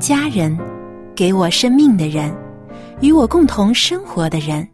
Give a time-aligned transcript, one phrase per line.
[0.00, 0.58] 家人，
[1.14, 2.34] 给我生命的人，
[3.02, 4.66] 与我共同生活的人，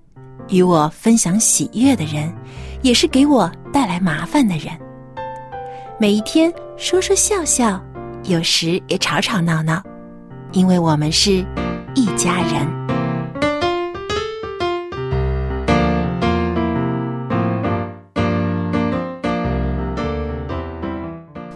[0.48, 2.32] 与我分享喜悦的人，
[2.80, 4.72] 也是给我带来麻烦的人。
[5.98, 7.82] 每一天说说笑笑，
[8.22, 9.82] 有时也吵吵闹闹，
[10.52, 11.44] 因为我们是
[11.96, 12.76] 一家人。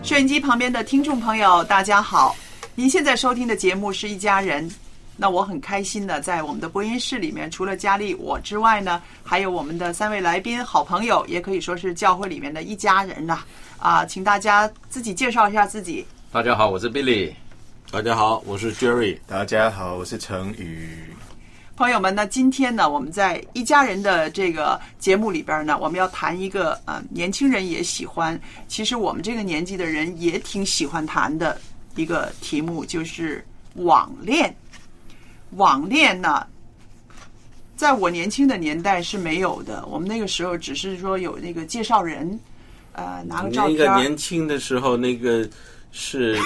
[0.03, 2.35] 收音机旁边的听众朋友，大家好！
[2.81, 4.67] 您现在收听的节目是一家人。
[5.15, 13.45] 那我很开心的，在我们的播音室里面，除了佳丽我之外呢，还有我们的三位来宾，好朋友，也可以说是教会里面的一家人呐、
[13.79, 14.07] 啊。
[14.07, 16.07] 请大家自己介绍一下自己。
[16.33, 17.35] 大家好，我是 Billy。
[17.91, 19.19] 大家好，我是 Jerry。
[19.27, 21.05] 大家好，我是程宇。
[21.77, 31.59] 朋友们那，今天呢，我们在一家人的这个节目里边呢，我们要谈一个呃，年轻人也喜欢，其实我们这个年纪的人也挺喜欢谈的
[31.97, 34.55] 一个题目，就是网恋。
[35.57, 36.47] 网恋呢，
[37.75, 42.39] 在我年轻的年代是没有的，我们那个时候只是说有那个介绍人，
[42.93, 43.95] 呃，拿个照片那。
[43.95, 45.49] 个年轻的时候，那个
[45.91, 46.39] 是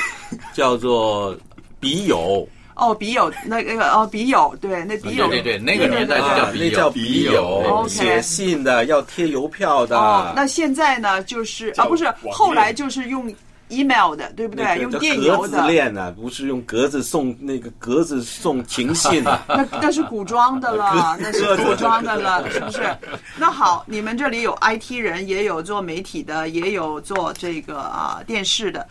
[0.54, 1.37] 叫做
[1.78, 9.99] 笔友，哦，笔友那那个哦，笔友对，那笔友对对对那个年代就叫啊，那叫笔友写信的要贴邮票的。
[9.99, 13.31] 哦，那现在呢，就是啊，不是，后来就是用
[13.79, 14.81] email 的，对不对？
[14.81, 19.45] 用那个叫格子电邮的，恋呢，不是用格子送那个格子送情信啊。
[19.49, 22.97] 那那是古装的了，那是古装的了，是不是？
[23.37, 28.87] 那好，你们这里有 IT 人，也有做媒体的，也有做这个啊电视的，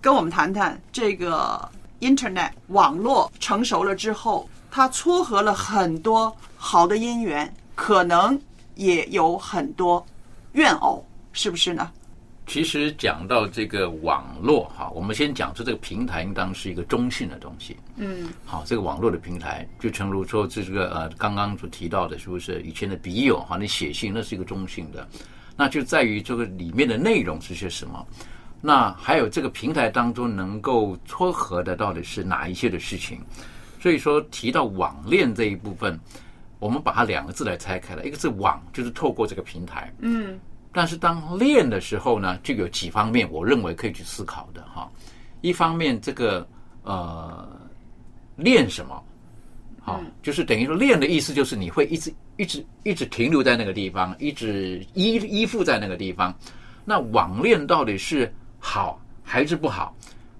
[0.00, 1.68] 跟我们谈谈这个
[2.00, 8.38] Internet 网络成熟了之后，它撮合了很多好的姻缘，可能
[8.74, 10.04] 也有很多
[10.52, 11.90] 怨偶，是不是呢？
[12.46, 17.76] 其实讲到这个网络哈，我们先讲出这个平台应当是一个中性的东西。
[17.96, 25.08] 嗯，好，这个网络的平台，就诚如说这个呃刚刚所提到的，是不是以前的笔友哈，你写信那是一个中性的，
[25.56, 28.06] 那就在于这个里面的内容是些什么。
[28.60, 33.20] 那还有这个平台当中能够撮合的到底是哪一些的事情？
[33.80, 35.98] 所以说提到网恋这一部分，
[36.58, 40.38] 我们把它两个字来拆开了，一个是网，就是透过这个平台，嗯，
[40.74, 44.90] 但是当练的时候呢，就有几方面，我认为可以去思考的哈。
[45.40, 46.46] 一方面，这个
[46.82, 47.48] 呃，
[48.36, 49.02] 练什么？
[49.80, 56.34] 好，就是等于说练的意思就是你会一直一直一直停留在那个地方，一直依依附在那个地方。
[56.84, 59.94] 那网恋到底是好还是不好？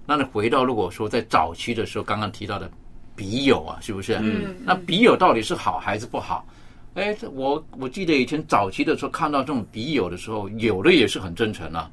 [0.05, 2.69] 那你回到如果说在早期的时候，刚刚提到的
[3.15, 4.19] 笔友啊，是不是？
[4.21, 6.45] 嗯那笔友到底是好还是不好？
[6.95, 11.89] 哎，这我我记得以前早期的时候看到这种笔友的时候，有的也是很真诚啊。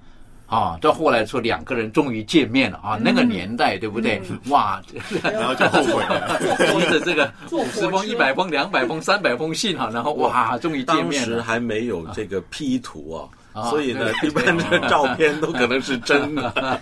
[0.47, 4.21] 啊，到后来说两个人终于见面了啊，那个年代对不对？
[4.49, 4.83] 哇，
[5.23, 6.39] 然后就后悔了。
[6.71, 11.37] 提着这个五十封、一百封、两百封、三百封信哈，然后哇，终于见面了。
[11.37, 13.15] 时还没有这个 P 图
[13.55, 16.81] 哦，啊所以呢，一般的照片都可能是真的。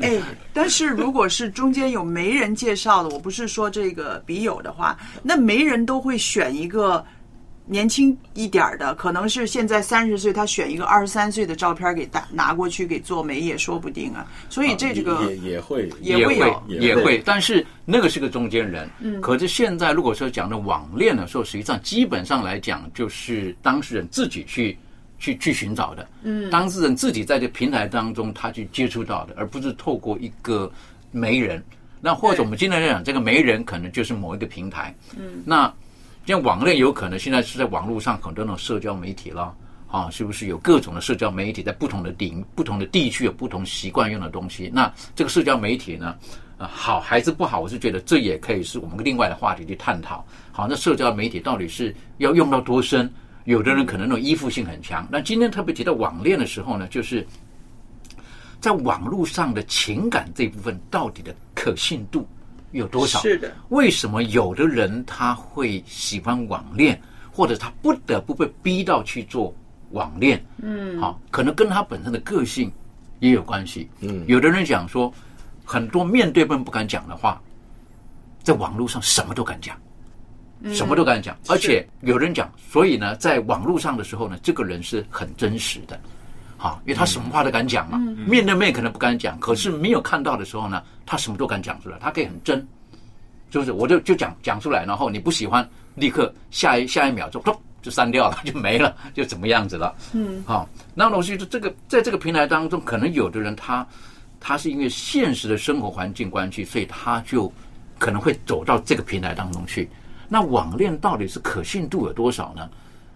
[0.00, 0.18] 哎，
[0.54, 7.04] 但是如果是中间有媒人介绍的，我不是说这个笔友的话，那媒人都会选一个
[7.64, 14.26] 年轻一点儿的，可能是现在三十岁，他选一个二十三岁的照片给打拿过去给做媒也说不定啊。
[14.50, 18.88] 所以这这个也也会也也会有也会，但是那个是个中间人。
[19.00, 24.76] 嗯，可是现在如果说讲的网恋的时候，实际上基本上来讲，就是当事人自己去
[25.18, 26.08] 去去寻找的。
[26.24, 30.70] 嗯，当事人自己在这平台当中他去接触到的，而不是透过一个
[31.10, 31.62] 媒人。
[32.00, 34.92] 那或者我们今天来讲，这个媒人可能就是某一个平台。
[35.16, 35.72] 嗯，那
[36.26, 39.54] 像网恋有可能现在是在网络上很多那种社交媒体了。
[39.88, 44.70] 啊，是不是有各种的社交媒体在不同的领、不同的地区有不同习惯用的东西？
[44.72, 46.16] 那这个社交媒体呢，
[46.56, 47.60] 啊，好还是不好？
[47.60, 50.24] 我是觉得这也可以是我们另外的话题去探讨。
[50.50, 53.12] 好，那社交媒体到底是要用到多深？
[53.44, 55.06] 有的人可能那种依附性很强。
[55.12, 57.26] 那今天特别提到网恋的时候呢，就是
[58.60, 62.26] 在网络上的情感这部分到底的可信度
[62.72, 63.20] 有多少？
[63.20, 69.54] 是的，为什么有的人他会喜欢网恋，或者他不得不被逼到去做
[69.90, 70.44] 网恋？
[70.60, 72.70] 嗯，好，可能跟他本身的个性
[73.20, 73.88] 也有关系。
[74.00, 75.12] 嗯，有的人讲说，
[75.64, 77.40] 很多面对面不敢讲的话，
[78.42, 79.76] 在网络上什么都敢讲。
[80.72, 86.00] 什么都敢讲，而且有人讲，所以呢，在网络上的时候呢，这个人是很真实的，
[86.62, 87.98] 好，因为他什么话都敢讲嘛。
[88.24, 92.56] 面对面可能不敢讲，可是没有看到的时候呢，他什么都敢讲出来，他可以很真，
[93.50, 93.72] 是不是？
[93.72, 97.42] 我就就讲讲出来，然后你不喜欢，立刻下一下一秒钟，
[97.82, 99.92] 就删掉了， 就没了，就怎么样子了。
[100.12, 103.84] 嗯，好，那我觉得这个在这个平台当中，可能有的人他
[104.38, 107.52] 他是因为现实的生活环境关系，所以他就
[107.98, 109.90] 可能会走到这个平台当中去。
[110.28, 112.70] 那网恋到底是可信度有多少呢？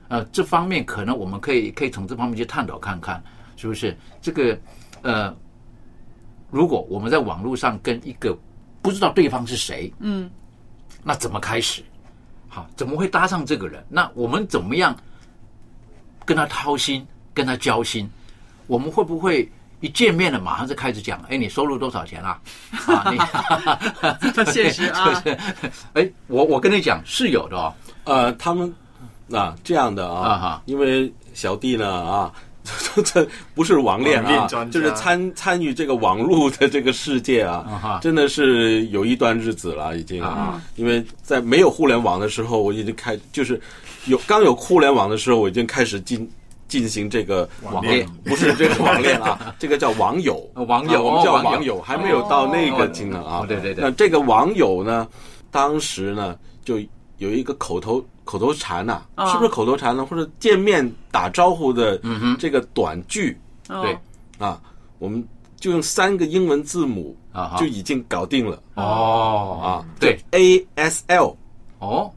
[0.08, 3.20] 呃，这方面可能我们可以可以从这方面去探讨看看，
[3.56, 3.97] 是不是？
[4.23, 4.58] 这个
[5.03, 5.35] 呃，
[6.50, 8.37] 如果我们在网络上跟一个
[8.82, 10.31] 不知道对方是谁，嗯，
[11.03, 11.82] 那怎么开始？
[12.49, 13.85] 好，怎么会搭上这个人？
[13.88, 14.97] 那我们怎么样
[16.25, 18.08] 跟他掏心，跟他交心？
[18.67, 19.50] 我们会不会？
[19.81, 22.41] 一见面了，马上就开始讲，哎，你收入多少钱啊？
[22.87, 23.12] 啊，
[24.23, 25.23] 你 这现实啊！
[25.93, 27.75] 哎，我我跟你讲是有的哦。
[28.05, 28.75] 呃，他们
[29.31, 32.32] 啊这样的啊，因为小弟呢啊，
[32.94, 40.62] 这这不是网恋啊，就是参参与这个网络的这个世界啊，真的是有一段日子了已经啊。
[40.76, 43.60] 因为在没有互联网的时候，我已经开就是
[44.06, 46.28] 有刚有互联网的时候，我已经开始进。
[46.68, 53.44] 进行这个网恋，不是这个网恋啊， 这个叫网友，网友，我们叫网友，还没有到那个境呢啊。
[53.46, 53.84] 对对对。
[53.84, 55.06] 那这个网友呢，
[55.52, 56.80] 当时呢就
[57.18, 59.00] 有一个口头口头禅呐，
[59.32, 60.05] 是不是口头禅呢？
[60.05, 61.99] 或者见面打招呼的
[62.38, 63.96] 这个短句，对
[64.38, 64.61] 啊，
[64.99, 65.26] 我们
[65.58, 68.62] 就用三个英文字母啊就已经搞定了。
[68.75, 69.58] 哦。
[69.62, 69.69] 啊，
[69.99, 71.34] 对，A S L
[71.78, 72.11] 哦。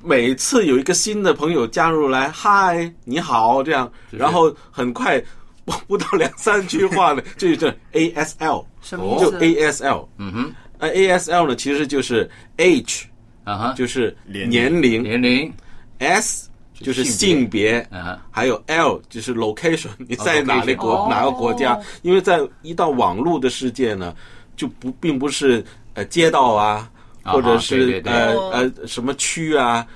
[0.00, 5.20] 每次有一个新的朋友加入来，嗨，你好，这样，然后很快
[5.64, 9.18] 不 不到两三句话呢， 就叫 A S L，什么？
[9.20, 13.07] 就 A S L，嗯哼，那，A S L 呢，其实就是 H，
[13.48, 15.52] 啊哈，就是年龄，年龄
[15.98, 21.78] ，S 就是性别，啊，还有 L 就是 location，你在哪里国哪个国家？
[22.02, 24.14] 因为在一到网络的世界呢，
[24.56, 25.64] 就不并不是
[25.94, 26.90] 呃街道啊。
[27.24, 29.86] 或者是呃呃什么区啊，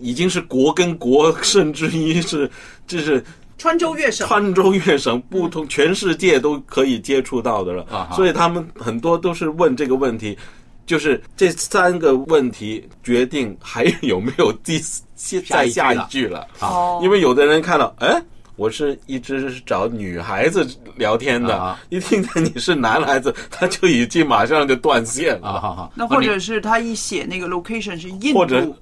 [0.00, 2.50] 已经是国跟国，甚至于是
[2.86, 3.22] 就是
[3.58, 8.08] 川州越省，川州越省不同，全世界都可以接触到的了。
[8.16, 10.38] 所以他们很多都是问这个问题，
[10.90, 14.76] 就是这三个问题决定还有没有第
[15.48, 16.48] 再下一句了。
[16.58, 18.20] 啊，因为有的人看到，哎。
[18.56, 25.90] 我是一直是找女孩子聊天的，一听见你是男孩子，他就已经马上就断线了。
[25.94, 28.76] 那或者是他一写那个 location 是印度。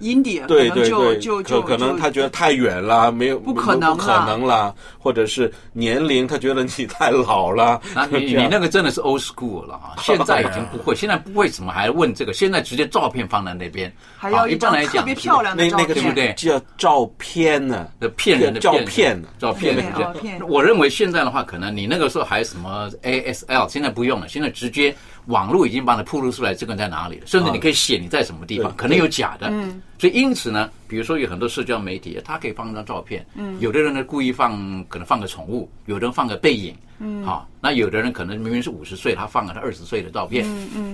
[0.00, 7.80] India 对对对，就就可能他觉得太远了，没有不可能不可能了，或者是年龄他觉得你太老了。
[8.10, 9.94] 你你那个真的是 old school 了啊！
[9.98, 12.32] 现在已经不会， 现在不会怎么还问这个？
[12.32, 16.32] 现在直接照片放在那边， 还要一张特别漂亮的那个，对不对？
[16.36, 20.40] 叫照片呢，骗人的照片，照片照片。
[20.48, 24.94] 我认为现在的话，可能你那个时候还什么 ASL，现在不用了，现在直接。
[25.26, 27.26] 网络已经帮你铺露出来，这个人在哪里了？
[27.26, 29.50] 甚至你可以写你在什么地方，可能有假的。
[29.98, 33.24] 所以因此呢，比如说有很多社交媒体，他可以放一张照片。
[33.58, 36.76] 有的人呢故意放，可能放个宠物；有的人放个背影。
[37.24, 40.44] 好，那有的人可能明明是五十岁，他放了他二十岁的照片。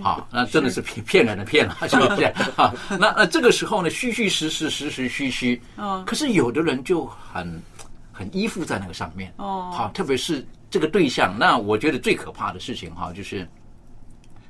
[0.03, 2.25] 好，那真的是骗 骗人的骗了， 是不是？
[2.57, 5.61] 啊，那那这个时候呢，虚虚实实，实实虚虚。
[6.07, 7.61] 可是有的人就很
[8.13, 9.33] 很依附在那个上面。
[9.37, 13.49] 哦，好，特别是这个对象，那我觉得最可怕的事情哈，就是。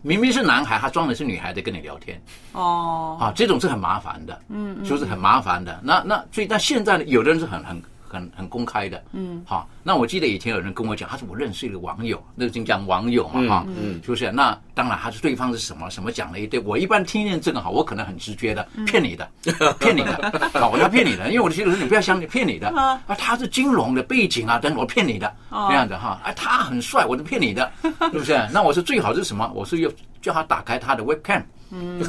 [0.02, 2.21] 明明是男孩，他装的是女孩在跟你聊天，
[2.52, 5.80] 哦，啊，这种是很麻烦的，嗯，就是很麻烦的。
[5.83, 7.83] 那那所以，但现在呢，有的人是很很。
[8.11, 14.33] 很很公开的，嗯，好，那我记得以前有人跟我讲，他说我认识一个网友，那个就讲网友嘛，哈，嗯，是不是？
[14.33, 19.31] 那当然，他是对方是什么什么讲了一堆，我一般听见这个哈，我可能很直觉的骗你的，
[19.79, 20.12] 骗你的，
[20.59, 25.33] 啊，我要骗你的， 因为我的心里说你不要相信骗你的，啊，他是金融的背景啊，等我骗你的，
[25.69, 28.37] 这样子哈，哎，他很帅，我就骗你的， 是不是？
[28.52, 29.50] 那我说最好是什么？
[29.55, 29.90] 我是要
[30.21, 32.02] 叫他打开他的 webcam，嗯，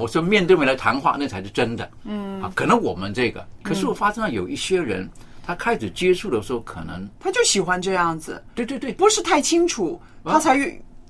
[0.00, 5.08] 我说面对面来谈话，那才是真的，嗯，啊，可能我们这个，可是我发现有一些人。
[5.46, 8.42] 他开始接触的时候，可能他就喜欢这样子。
[8.54, 10.58] 对对对，不是太清楚，他才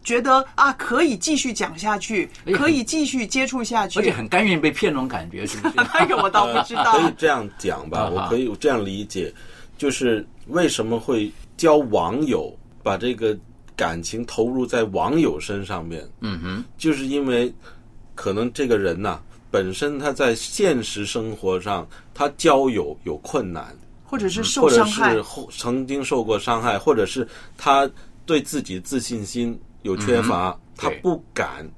[0.04, 5.74] 觉得啊，可以继续讲下去，可以继续接触下去，而且很甘愿被骗那种感觉，是不是？
[5.94, 6.92] 那个我倒不知道。
[6.92, 9.32] 可以这样讲吧，我可以这样理解，
[9.78, 13.36] 就是为什么会交网友，把这个
[13.74, 16.06] 感情投入在网友身上面。
[16.20, 17.52] 嗯哼，就是因为
[18.14, 19.18] 可能这个人呐，
[19.50, 23.74] 本身他在现实生活上他交友有困难。
[24.06, 27.26] 或者是受伤害，或者是曾经受过伤害，或者是
[27.58, 27.90] 他
[28.24, 31.68] 对自己自信心有缺乏，他不敢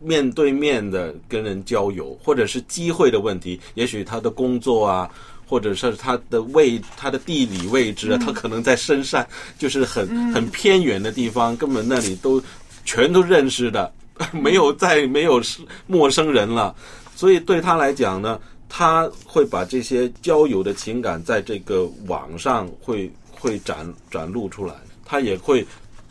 [0.00, 3.60] 面对面的跟人交友，或者是机会的问题。
[3.74, 5.08] 也许他的工作啊，
[5.46, 9.26] 或者是他的位，他的地理位置啊，他可能在深山，
[9.56, 12.42] 就是很很偏远的地方，根本那里都
[12.84, 13.92] 全都认识的，
[14.32, 15.40] 没有再没有
[15.86, 16.74] 陌生人了。
[17.14, 18.40] 所以对他来讲呢。
[18.68, 25.64] 他会把这些交友的情感在这个网上会会展展露出来，他也会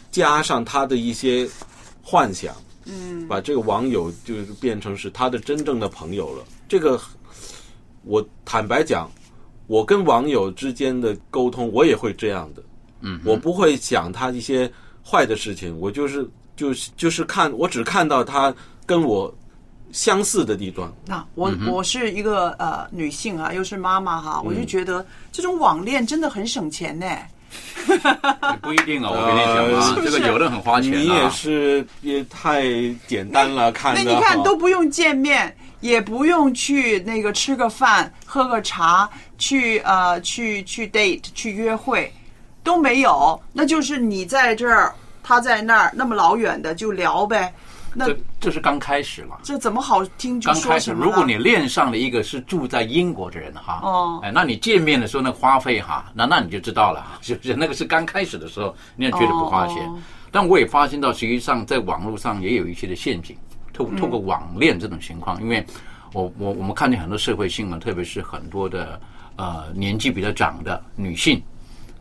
[0.09, 1.47] 加上他的一些
[2.01, 6.45] 幻想，嗯，把这个网友就是变成是他的真正的朋友了。
[6.67, 6.99] 这个
[8.03, 9.11] 我坦白讲，
[9.67, 12.63] 我跟网友之间的沟通，我也会这样的，
[13.01, 14.71] 嗯，我不会想他一些
[15.03, 19.31] 坏的事情，我就是就是就是看我只看到他跟我。
[19.91, 20.91] 相似的地段。
[21.05, 27.05] 那我我是一个呃女性啊，又是妈妈哈，我就觉得这种网恋真的很省钱呢。
[28.61, 30.91] 不一定哦，我跟你讲啊，这个有的很花钱。
[30.91, 32.63] 你也是也太
[33.07, 33.93] 简单了，看。
[33.95, 42.11] 那你看都不用见面，也不用去那个吃个饭、喝个茶，去呃去去 date 去约会
[42.61, 47.53] 都没有，那就是你在这儿，他在那儿，那么老远的就聊呗。
[47.99, 50.39] 这这是刚开始嘛，这怎么好听？
[50.41, 57.55] 刚开始，如果你恋上了一个是住在英国的人哈，哦，哎，那你见面的时候那花费哈，那那你就知道了， 是不是？
[57.55, 59.89] 那个是刚开始的时候，你也觉得不花钱。
[60.31, 63.37] 但我也发现到，实际上在网络上也有一些的陷阱，
[63.71, 65.65] 透透过网恋这种情况，因为
[66.11, 68.99] 我我我们看见很多社会新闻，特别是很多的
[69.37, 71.41] 呃年纪比较长的女性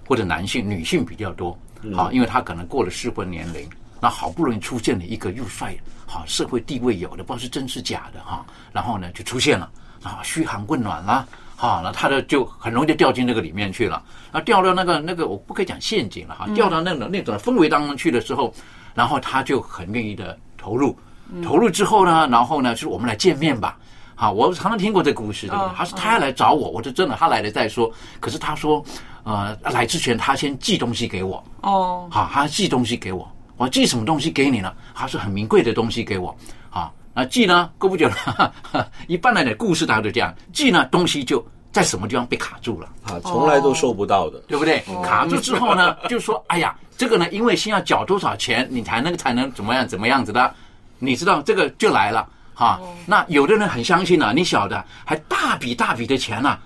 [0.09, 1.57] 或者男性，女性比较多，
[1.95, 3.69] 好，因为他可能过了适婚年龄。
[4.05, 8.45] 那好不容易出现了一个又帅，好社会地位有的，不知道是真是假的哈。
[8.71, 9.71] 然后呢，就出现了
[10.03, 14.03] 啊，嘘寒问暖啦，好，那他的就很容易就掉进那个里面去了。
[14.31, 18.53] 那掉到那个那个，我不可以讲陷阱了哈，掉到那种那种氛围当中去的时候，
[18.93, 20.95] 然后他就很愿意的投入，
[21.43, 23.79] 投入之后呢，然后呢，就是我们来见面吧。
[24.15, 25.75] 好，我常常听过这故事，对不对？
[25.75, 27.91] 他是他要来找我，我就真的他来了再说。
[28.21, 28.85] 可是他说，
[29.23, 31.43] 呃，来之前他先寄东西给我。
[31.63, 33.27] 哦，好，他寄东西给我。
[33.57, 34.73] 我寄什么东西给你呢？
[34.93, 36.37] 还是很名贵的东西给我
[36.71, 36.91] 啊？
[37.15, 37.71] 那寄呢？
[37.79, 38.53] 过不久了，
[39.07, 44.83] 一般来讲故事大家都这样，寄呢东西就在什么地方被卡住了啊，从来都收不到的，对不对？
[45.05, 50.53] 卡住之后呢， 就说哎呀，这个呢，因为先要缴多少钱，你才能才能怎么样怎么样子的，
[50.99, 52.81] 你知道这个就来了哈。
[53.07, 56.59] 那有的人很相信啊，你晓得，还大笔大笔的钱呢，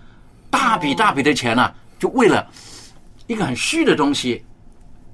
[0.49, 2.47] 大笔大笔的钱呢，就为了
[3.27, 4.43] 一个很虚的东西。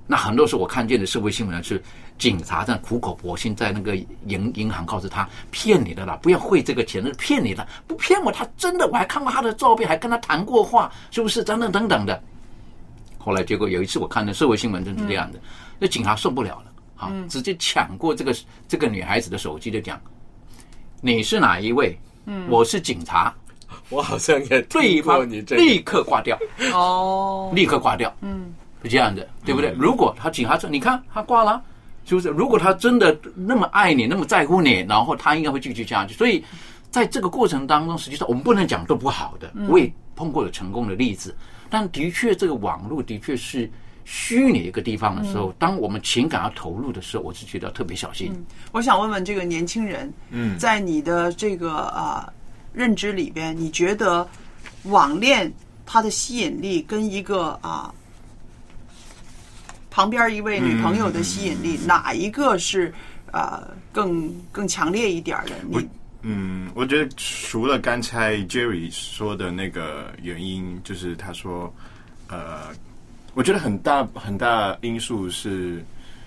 [0.06, 1.82] 那很多时候我看见的社会新闻是
[2.18, 11.42] 警察在苦口婆心在那个银银行告诉他骗你的啦，不要汇这个钱，那是骗你的，不骗我，他真的，我还看过他的照片，还跟他谈过话，是不是？
[11.42, 12.22] 等等等等的。
[13.18, 15.38] 后来结果有一次我看的社会新闻真是这样的，
[15.78, 18.36] 那警察受不了了，啊，直接抢过这个
[18.68, 19.98] 这个女孩子的手机就讲
[21.00, 21.98] ：“你是哪一位？
[22.26, 23.34] 嗯，我是警察。
[23.88, 26.38] ”我好像也对方你立刻挂掉
[26.72, 28.54] 哦，立刻挂掉，嗯。
[28.84, 29.74] 是这样的，对不对？
[29.78, 31.62] 如果他警察说，你看他挂了，
[32.04, 32.28] 是不是？
[32.28, 36.14] 如果他真的那么爱你，那么在乎你，然后他应该会继续下去。
[36.14, 36.44] 所以，
[36.90, 39.52] 在这个过程当中，实际上我们不能讲都不好的。
[39.68, 41.34] 我也碰过有成功的例子，
[41.70, 43.68] 但的确，这个网络的确是
[44.04, 48.32] 虚拟一个地方的时候，当我们情感要投入的时候，我是觉得特别小心。
[48.70, 52.30] 我想问问这个年轻人，嗯，在你的这个啊
[52.72, 54.28] 认知里边，你觉得
[54.84, 55.50] 网恋
[55.86, 57.92] 它的吸引力跟一个啊？
[59.94, 62.92] 旁边一位女朋友的吸引力，哪一个是
[63.30, 65.52] 呃更更强烈一点的？
[65.68, 65.88] 你
[66.22, 71.72] 嗯，我觉得除了刚才 Jerry 说的那个原因，就是他说
[72.26, 72.74] 呃，
[73.34, 75.84] 我觉得很大很大因素是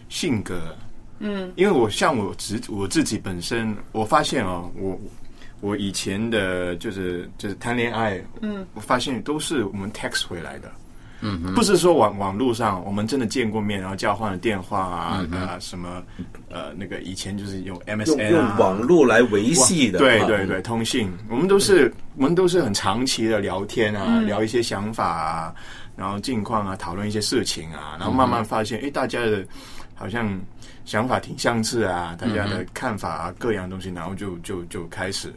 [0.07, 0.74] 性格。
[1.19, 4.97] 嗯，因为我像我自我自己本身，我发现哦，我
[5.59, 10.71] 我以前的就是就是谈恋爱，嗯，我发现都是我们 text 回来的。
[11.19, 16.03] 嗯，不是说网网络上我们真的见过面，然后交换了电话啊啊什么
[16.50, 25.55] 呃那个以前就是用 MSN 用网络来维系的，对对对，通信，我们都是我们都是很长期的聊天啊，聊一些想法啊，
[25.95, 29.43] 然后近况啊，讨论一些事情啊，然后慢慢发现，哎，大家的
[29.95, 30.39] 好像
[30.86, 35.33] 想法挺相似啊，大家的看法啊，各样东西，然后就就就开始。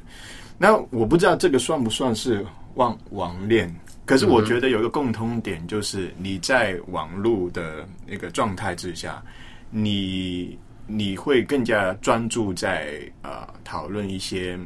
[0.58, 2.44] 那我不知道这个算不算是
[2.74, 3.74] 网网恋。
[4.06, 9.22] 可是我觉得有一个共通点，就是你在网络的那个状态之下，
[9.70, 14.58] 你你会更加专注在啊讨论一些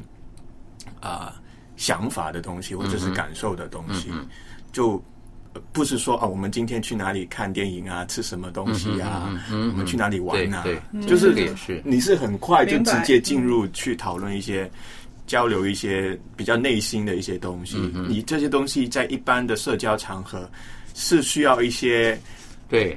[1.01, 1.35] 啊
[1.77, 4.11] 想法的东西，或者是感受的东西，
[4.73, 5.03] 就
[5.73, 10.65] 不是说啊我们今天去哪里看电影啊，吃什么东西啊，我们去哪里玩啊，
[11.07, 11.35] 就是。
[11.85, 14.71] 你是很快就直接进入去讨论一些。
[15.27, 17.77] 交流一些比较内心的一些东西，
[18.09, 20.49] 你这些东西在一般的社交场合
[20.95, 22.19] 是需要一些
[22.69, 22.97] 对。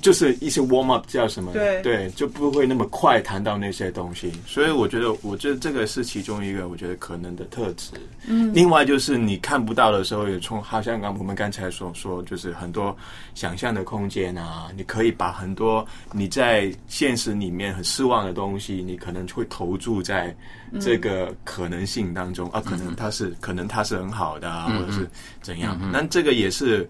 [0.00, 1.52] 就是一些 warm up 叫什么？
[1.52, 4.32] 对对，就不会那么快谈到那些东西。
[4.46, 7.92] 所以我觉得，我觉得这个是其中一个我觉得可能的特质。
[8.26, 12.96] 嗯，另外就是你看不到的时候，也从好像刚我们刚才所说，就是很多
[13.34, 20.34] 想象的空间啊，你可以把很多你在现实里面很失望的东西，你可能会投注在
[20.80, 25.08] 这个可能性当中啊，可能它是，可能它是很好的，或者是
[25.42, 25.78] 怎样。
[25.92, 26.88] 那这个也是。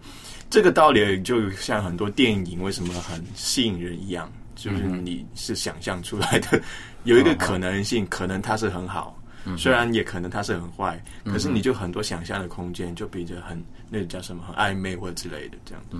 [0.48, 6.60] 这个道理就像很多电影为什么很吸引人一样，就是你是想象出来的，
[7.04, 9.20] 有一个可能性，可能它是很好，
[9.58, 15.82] 虽然也可能它是很坏，可是你就很多想象的空间，就比着很那叫什么很暧昧或者之类的这样。
[15.90, 15.96] 子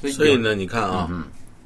[0.00, 1.08] 对，所以呢，你看啊，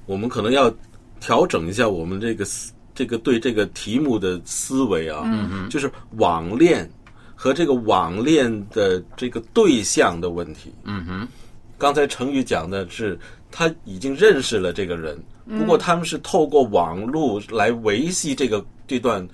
[0.05, 0.73] 我们可能要
[1.19, 2.47] 调整一下我们这个
[2.95, 6.89] 这个对这个题目的思维啊，嗯嗯，就是网恋
[7.35, 10.71] 和这个网恋的这个对象的问题。
[10.85, 11.29] 嗯哼。
[11.79, 13.19] 刚才成语讲的是
[13.51, 19.27] 他已经认识了这个人，不过他们是透过网络来维系这个这段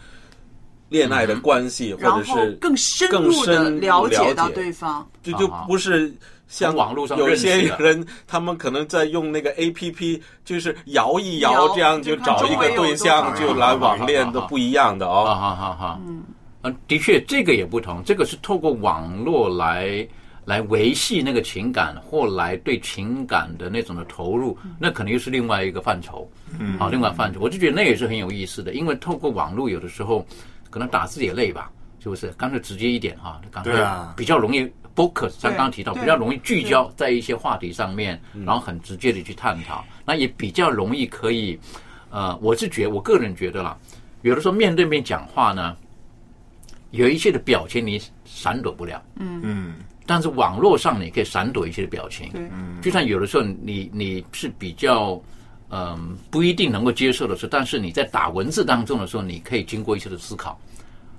[0.88, 5.08] 恋爱的关系，或者是更深入的了解到对方。
[5.22, 6.12] 这就不是
[6.48, 15.24] 像网络上有些人，他们可能在用那个 A P P，就是摇一摇，这样就找一个对象就来网恋的不一样的哦。
[15.26, 16.00] 好好好。
[16.64, 20.06] 嗯，的确，这个也不同，这个是透过网络来。
[20.44, 26.28] 来维系那个情感，或来对情感的那种的投入，那可能又是另外一个范畴。
[26.58, 28.74] 嗯，好，另外范畴，我就觉得那也是很有意思的。
[28.74, 30.26] 因为透过网络，有的时候
[30.68, 32.28] 可能打字也累吧，是不是？
[32.32, 33.72] 干脆直接一点哈，干脆
[34.16, 35.30] 比较容易 focus。
[35.38, 39.84] 像刚刚提到，比较容易聚焦在一些话题上面，然后很直接的去探讨。
[40.04, 41.56] 那也比较容易可以，
[42.10, 43.78] 呃，我是觉我个人觉得啦，
[44.22, 45.76] 有的时候面对面讲话呢，
[46.90, 49.00] 有一些的表情你闪躲不了。
[49.16, 49.74] 嗯嗯。
[50.06, 55.20] 但是网络上你可以闪躲一些表情，嗯，就算有的时候你你是比较
[55.70, 60.60] 嗯不一定能够接受的时候，但是你在打文字当中的时候，你可以经过一些的思考。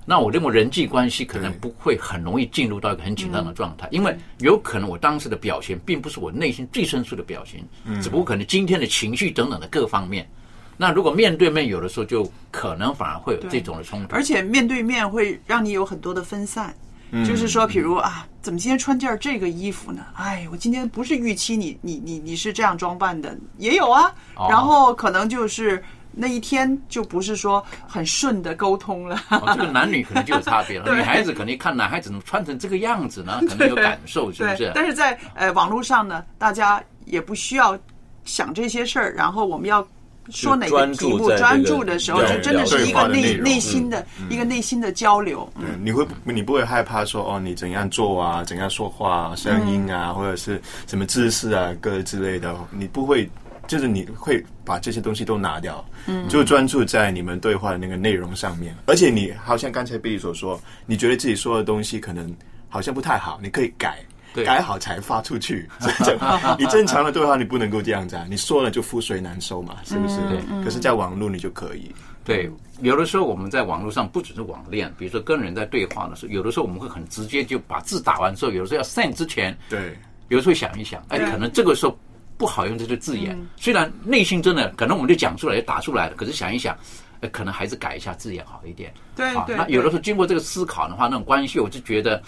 [0.06, 10.28] 那我认为人际关系可能不会很容易进入到一个很紧张的状态，因为有可能我当时的表现并不是我内心最深处的表情，嗯，只不过可能今天的情绪等等的各方面。
[10.76, 16.74] 那如果面对面有的时候就可能反而会有这种的冲突，而且面对面会让你有很多的分散。
[17.22, 20.06] 就是说，比如啊，怎么今天穿件这个衣服呢？
[20.14, 24.12] 哎，我今天不是预期你，你，你，你是这样装扮的，也有啊。
[24.48, 29.20] 然后可能就是那一天就不是说很顺的沟通了。
[29.30, 30.90] 这个男女可能就有差别了。
[30.96, 34.72] 女孩子肯定看男孩子怎么穿成这个样子呢，可能有感受，是不是？
[34.74, 37.78] 但是在呃网络上呢，大家也不需要
[38.24, 39.86] 想这些事儿，然后我们要。
[40.30, 45.48] 说哪个题目专注的时候，就真的是一个内内心的一个内心的交流。
[45.60, 53.28] 对，你会你不会害怕说哦，你怎样做啊，怎样说话，声音啊，或者是什么姿势啊，各之类的，你不会，
[53.66, 58.74] 就是你会把这些东西都拿掉，嗯，就专注在你们对话的那个内容上面。
[58.86, 62.34] 而且你好像刚才贝利所说，你觉得自己说的东西可能
[62.68, 63.98] 好像不太好，你可以改。
[64.42, 65.68] 改好才发出去，
[66.58, 68.26] 你正常的对话你不能够这样子啊！
[68.28, 70.16] 你说了就覆水难收嘛，是不是？
[70.28, 70.64] 对。
[70.64, 71.94] 可是，在网络你就可以。
[72.24, 79.96] 对，有的时候我们在网络上不只是网恋，比如说跟人在对话的时候，有的时候我们会很直接就把字打完之后，有的时候要 send 之前，对，
[80.28, 81.96] 有的时候想一想，哎，可能这个时候
[82.38, 83.38] 不好用这些字眼。
[83.56, 86.74] 虽然内心真的可能我们就讲出来、打出来了，可是想一想，
[87.20, 88.90] 哎，可能还是改一下字眼好一点。
[89.14, 89.54] 对对。
[89.54, 92.22] 那有的时候经过这个思考的话，那种关系，我就觉得。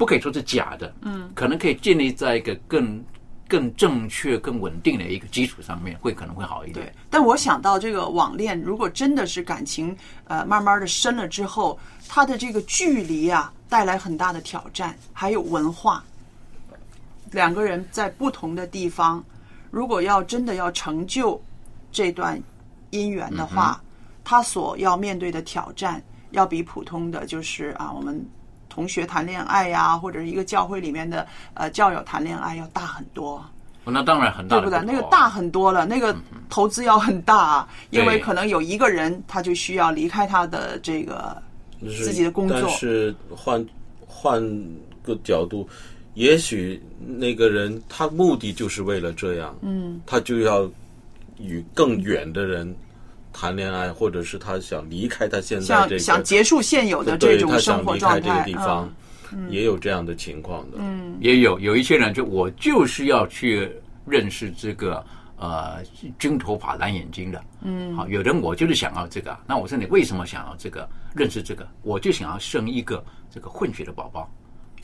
[0.00, 3.04] 不可以说是假的，嗯，可能可以建立在一个更
[3.46, 6.86] 更正确、更稳定的一个基础上面，会可能会好一点。
[6.86, 16.02] 对，但我想到这个网恋，如果真的是感情呃慢慢的深了之后，它的这个距离啊，带来很大的挑战，还有文化。
[17.30, 19.22] 两个人在不同的地方，
[19.70, 21.38] 如果要真的要成就
[21.92, 22.42] 这段
[22.90, 23.78] 姻缘的话，
[24.24, 28.18] 他所要面对的挑战，要比普通的就是啊，我们
[28.70, 33.44] 同学谈恋爱呀，或者是一个教会里面的呃教友谈恋爱要大很多。
[33.84, 34.80] 那当然很大，对不对？
[34.82, 36.14] 那个大很多了，那个
[36.48, 41.36] 投资要很大，因为可能有一个人他就需要离开他的这个
[41.80, 42.60] 自己的工作。
[42.60, 43.66] 但是换
[44.06, 44.40] 换
[45.02, 45.68] 个角度，
[46.14, 50.70] 也许那个人他目的就是为了这样，嗯，他就要
[51.38, 52.72] 与更远的人
[53.32, 58.92] 谈恋爱，或者是他想离开他现在这个想结束现有的这种生活状态，地方。
[59.48, 63.70] 也有这样的情况的，嗯，也有有一些人就我就是要去
[64.04, 65.04] 认识这个
[65.36, 65.76] 呃
[66.18, 71.64] 金头发蓝眼睛的，嗯，好，有人我就是想要这个，那我说你为什么想要这个认识这个？
[71.82, 74.28] 我就想要生一个这个混血的宝宝，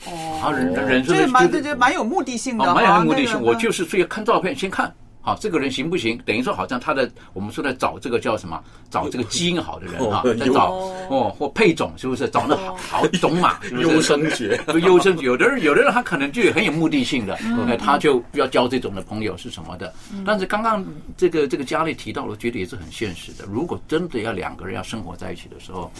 [0.05, 3.41] 哦，人人生这蛮这这蛮有目的性的，蛮有目的性。
[3.41, 4.95] 我就是所以看照片先看。
[5.27, 6.17] 好，这个人行不行？
[6.25, 8.63] 等于说，好像他的我们说的找这个叫什么？
[8.89, 10.71] 找这个基因好的人啊，在找
[11.09, 12.29] 哦，或配种是不是？
[12.29, 15.17] 找那好好种马， 优生学， 优生。
[15.17, 19.93] 有的人，有的人他可能就很有目的性的，那，他就要交这种的朋友是什么的。
[20.25, 20.85] 但是刚刚
[21.17, 23.43] 这个这个佳丽提到了，觉得也是很现实的。
[23.51, 25.91] 如果真的要两个人要生活在一起的时候。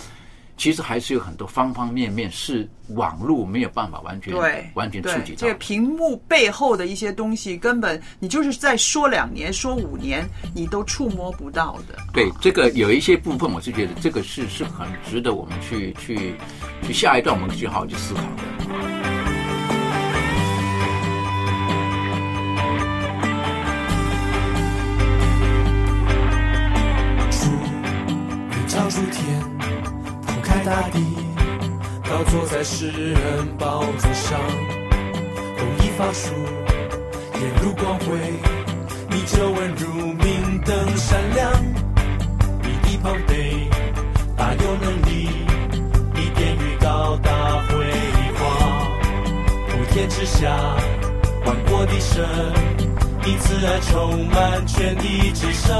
[0.57, 5.37] 其实还是有很多方方面面是网络没有办法完全对完全触及到。
[5.37, 11.95] 这个屏幕背后的一些东西，根本你就是再说两年、说五年，你都触摸不到的。
[12.11, 16.33] 对这个有一些部分，我是觉得这个是是很值得我们去去
[16.81, 18.27] 去下一段我们去好好去思考的。
[27.29, 27.47] 主，
[28.99, 29.56] 你天。
[30.47, 31.03] 开大地，
[32.09, 34.39] 高坐在诗人宝座上，
[35.57, 36.33] 公义发出，
[37.33, 38.17] 眼如光辉，
[39.09, 41.51] 你皱纹如明灯闪亮。
[42.63, 43.67] 你地旁碑，
[44.37, 45.29] 大有能力，
[46.13, 47.31] 你殿宇高大
[47.67, 47.85] 辉
[48.39, 48.87] 煌。
[49.67, 50.47] 普天之下，
[51.45, 52.25] 万国的神，
[53.21, 55.75] 你慈爱充满全地之上，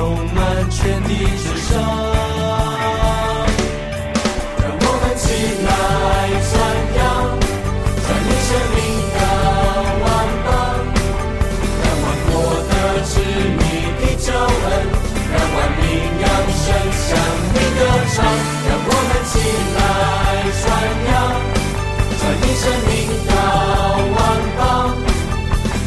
[0.00, 1.68] 充满全地之上。
[5.16, 5.26] 起
[5.66, 5.70] 来
[6.48, 6.52] 传
[6.96, 6.98] 扬，
[8.00, 8.78] 传你生命
[9.14, 9.18] 的
[10.02, 10.06] 万
[10.46, 10.48] 邦，
[11.82, 12.32] 让万国
[12.70, 12.72] 得
[13.04, 13.12] 知
[13.60, 13.62] 你
[14.00, 14.68] 的救恩，
[15.30, 15.82] 让万民
[16.22, 16.24] 扬
[16.56, 16.64] 声
[16.96, 17.06] 向
[17.52, 17.80] 你歌
[18.14, 18.16] 唱。
[18.66, 19.32] 让我们起
[19.76, 19.78] 来
[20.58, 20.64] 传
[21.10, 21.12] 扬，
[22.18, 22.90] 传你生命
[23.26, 23.28] 的
[24.16, 24.18] 万
[24.58, 24.60] 邦，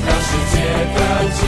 [0.05, 0.55] 让世界
[0.93, 0.97] 得
[1.33, 1.41] 知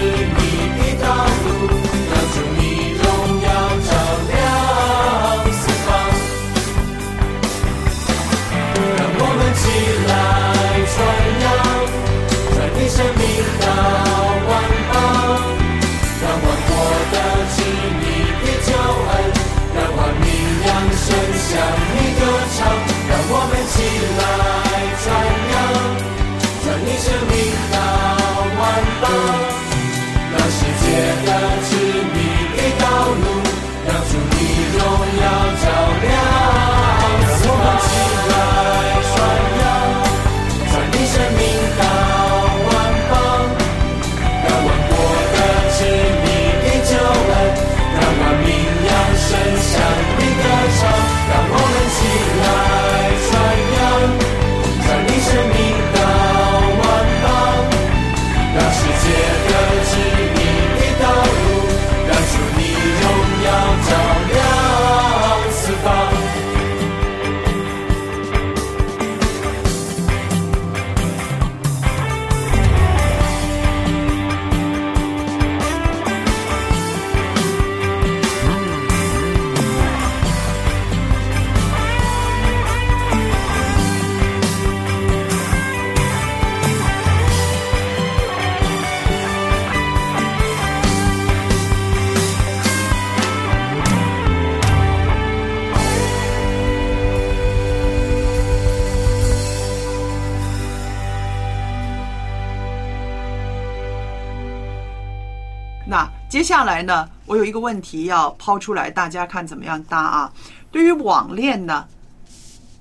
[106.46, 110.32] 下来呢，我有一个问题要抛出来，大家看怎么样答啊？
[110.72, 111.86] 对于网恋呢，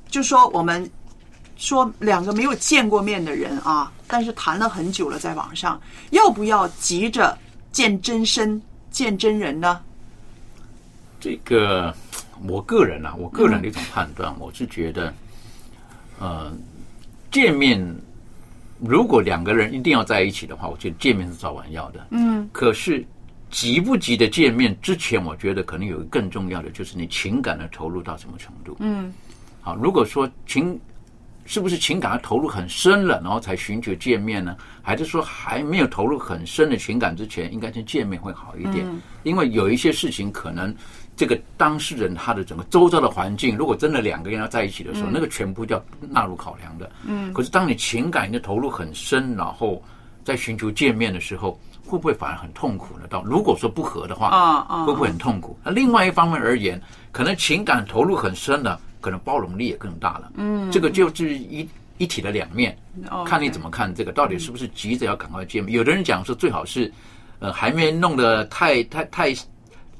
[0.08, 0.88] 就说我们
[1.56, 7.36] 说两个没有见过面的人啊，但是谈了很久了，在网上，要不要急着
[7.72, 9.80] 见真身、见真人呢？
[11.18, 11.94] 这个，
[12.46, 15.14] 我个人啊，我个人的一种判断，我是觉得，
[16.18, 16.52] 呃，
[17.30, 17.82] 见面
[18.80, 22.06] 如果两个人一定要在一起的话，我觉得见面是早晚要的。
[22.10, 23.06] 嗯，可是。
[23.54, 28.76] 急不急的见面之前，我觉得可能有一个更重要的，就是你情感的投入到什么程度。
[28.80, 29.14] 嗯，
[29.60, 30.76] 好，如果说情
[31.44, 34.56] 是不是情感的投入很深了，然后才寻求见面呢？
[34.82, 38.84] 还是说还没有投入很深的情感之前，应该先见面会好一点？
[39.22, 40.74] 因为有一些事情，可能
[41.14, 46.90] 这个当事人他的整个周遭的环境，如果真的两个人要在一起的时候，那个全部要纳入考量的。
[47.06, 49.80] 嗯，可是当你情感的投入很深，然后
[50.24, 51.56] 在寻求见面的时候。
[51.86, 53.06] 会不会反而很痛苦呢？
[53.08, 55.56] 到如果说不和的话，啊啊，会不会很痛苦？
[55.62, 56.80] 那另外一方面而言，
[57.12, 60.32] 可能情感投入很深了，可能包容力也更大了。
[60.36, 61.68] 嗯，这个就是一
[61.98, 62.76] 一体的两面，
[63.26, 65.76] 看你怎么看这个，到底是不是急着要赶快见面？
[65.76, 66.92] 有的人讲说，最好是
[67.38, 69.34] 呃还没弄得太太太。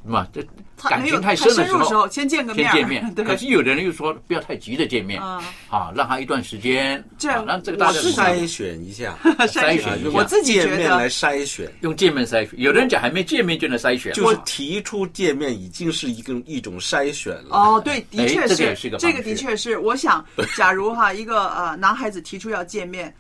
[0.05, 0.43] 嘛，这
[0.89, 3.15] 感情太深的时候，先见个面，先见面。
[3.15, 10.11] 可是有的人又说，不要太急着见面，啊，让他一段时间， 这样让这个大家 筛选一下，筛选一下。
[10.13, 12.61] 我自己见面来筛选，用见面筛选。
[12.61, 17.57] 有的人讲还没见面就能筛选，就是提出见面已经是一个一种筛选了。
[17.57, 19.79] 哦，对，的确是，这个的确是。
[19.79, 20.25] 我想，
[20.57, 23.15] 假如哈，一个呃男孩子提出要见面。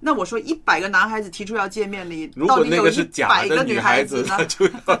[0.00, 4.38] 那我说一百个男孩子提出要见面，里到底有一百个女孩子呢？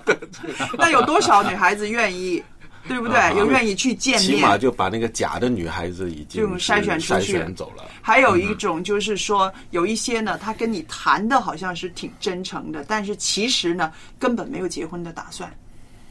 [0.76, 2.42] 那有多少女孩子愿意，
[2.88, 3.38] 对不对？
[3.38, 4.22] 有愿意去见面？
[4.22, 7.84] 起码就把那个假的女孩子已经筛选出去走了。
[8.02, 15.48] 还有一种就是说，有一些呢，他跟你谈的好像是挺真诚的，但是其实呢，根本没有结婚的打算。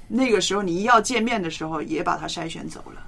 [0.07, 3.01] 那个时候你一要见面的时候，也把他筛选走了。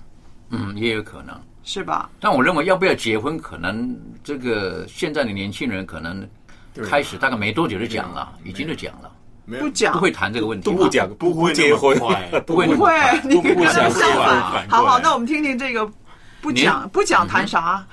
[0.50, 1.36] 嗯，也有可能。
[1.62, 2.10] 是吧？
[2.20, 6.28] 但我认为要不要结婚，可能这个现在的年轻人可能
[6.84, 9.12] 开始大概没多久就讲了，已经就讲了，
[9.60, 9.94] 不讲。
[9.94, 11.96] 不会谈这个问题，不讲不会结婚，
[12.48, 12.92] 不会不会，
[13.24, 14.42] 你不想结婚。
[14.68, 15.88] 好好，那我们听听这个
[16.42, 17.86] 不讲不讲谈啥？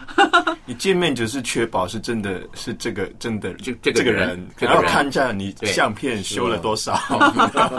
[0.64, 6.98] 你见面只是确保是真的是这个真的就这个人，然后看一下你相片修了多少，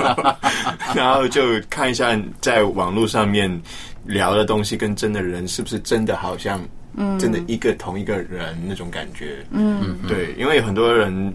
[0.93, 3.49] 然后就看一下在网络上面。
[4.07, 6.59] 聊的东西跟真的人是不是真的好像，
[7.19, 9.45] 真的一个同一个人那种感觉？
[9.51, 11.33] 嗯，对，因为很多人，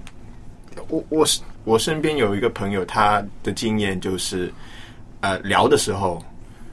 [0.89, 1.27] 我我
[1.65, 4.53] 我身边有一个朋友，他的经验就是，
[5.21, 6.21] 呃，聊的时候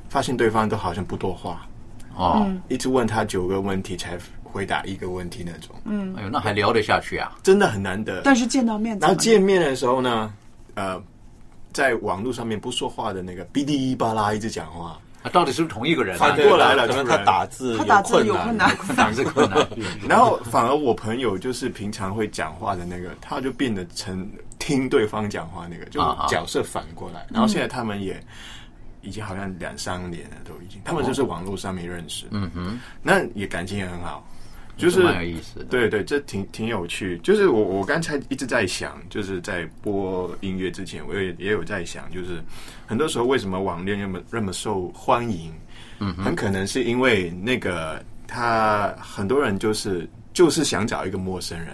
[0.08, 1.68] 发现对方都好像不多话，
[2.16, 5.76] 哦，一直问他九个问题才回答一个问题那种。
[5.84, 7.38] 嗯，哎呦，那还聊得下去啊？
[7.44, 8.22] 真的很难得。
[8.24, 10.34] 但是见到面，然后见面的时候呢，
[10.76, 11.00] 呃，
[11.74, 14.98] 在网络上面不说话的那个哔哩吧啦一直讲话。
[15.22, 16.18] 他到底是不是同一个人？
[16.18, 19.68] 反过来了，可能他打字他打字有困难，打字困难。
[20.08, 27.26] 然后反而我朋友就是平常会讲话的那个，他就变得成听对方讲话那个，就角色反过来。
[27.30, 28.22] 然后现在他们也
[29.02, 34.26] 已经好像两三年了，都已经，他们就是网络上面认识，嗯哼，那也感情也很好。
[34.80, 37.20] 就是蛮有意思的，对对，这挺挺有趣。
[37.22, 42.42] 就是我我刚才一直在想，就是在播音乐之前，我也也有在想，就是
[42.88, 45.52] 很多时候为什么网恋那么那么受欢迎？
[46.00, 51.70] 嗯，很可能是因为那个他很多人就是就是想找一个陌生人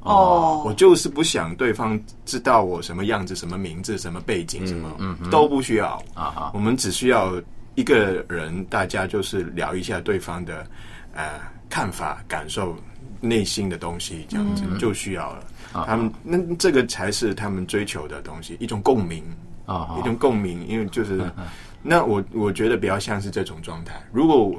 [0.00, 7.32] 哦，我就是不想对方知道我什么样子、什么名字、什么背景，什么嗯都不需要啊，我们只需要
[7.76, 10.66] 一个人，大家就是聊一下对方的
[11.14, 11.40] 呃。
[11.72, 12.76] 看法、感受、
[13.18, 15.44] 内心的东西，这样子就需要了。
[15.86, 19.24] 他们那这个才是他们追求的东西，一种共鸣
[19.64, 20.68] 啊，一种共鸣。
[20.68, 21.24] 因为就是
[21.80, 23.94] 那我我觉得比较像是这种状态。
[24.12, 24.54] 如果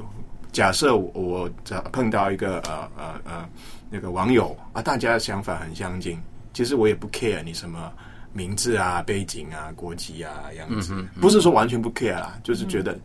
[0.50, 1.48] 假设我
[1.92, 3.48] 碰到一个呃呃呃
[3.90, 6.18] 那个网友啊，大家想法很相近，
[6.52, 7.92] 其实我也不 care 你什么
[8.32, 12.98] 名字啊、背景啊、国籍啊样子，不是说完全不 care 啦，就是觉得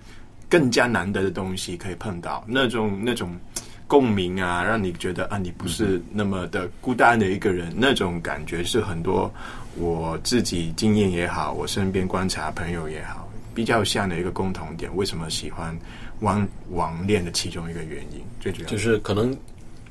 [0.50, 3.38] 更加难得的东西可以碰到那种那种。
[3.90, 9.34] 共鸣啊，让你觉得啊，你不是那么的孤单的一个人，那种感觉是很多
[9.76, 14.96] 我自己经验也好，我身边观察朋友也好，比较像的一个共同点。
[14.96, 15.76] 为什么喜欢
[16.20, 19.36] 网网恋的其中一个原因，最主要就是可能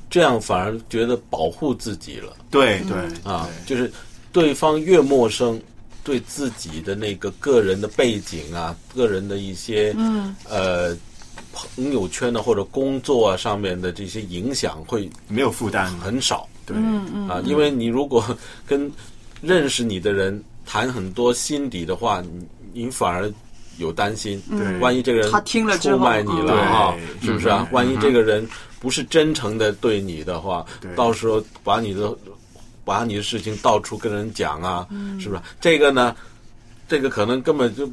[0.08, 2.36] 这样反而觉得保护自己了。
[2.52, 3.90] 对对啊，就是
[4.30, 5.60] 对方越陌生，
[6.04, 10.96] 对自己的那个个人的背景啊，个人的一些嗯呃。
[11.52, 15.90] 朋友圈的或者工作啊上面的这些影响会没有负担。
[15.98, 16.76] 很少，对。
[16.76, 18.24] 嗯啊，因为你如果
[18.66, 18.90] 跟
[19.40, 22.46] 认识你的人谈很多心底的话，你
[22.84, 23.32] 你反而
[23.78, 24.78] 有担心，对。
[24.78, 27.66] 万一这个人他听了之后出卖你了嗯哈，是不是啊？
[27.68, 27.72] 嗯。
[27.72, 28.46] 万一这个人
[28.80, 32.16] 不是真诚的对你的话，到时候把你的
[32.84, 35.18] 把你的事情到处跟人讲啊，嗯。
[35.20, 35.40] 是不是？
[35.60, 36.14] 这个呢，
[36.88, 37.88] 这个可能根本就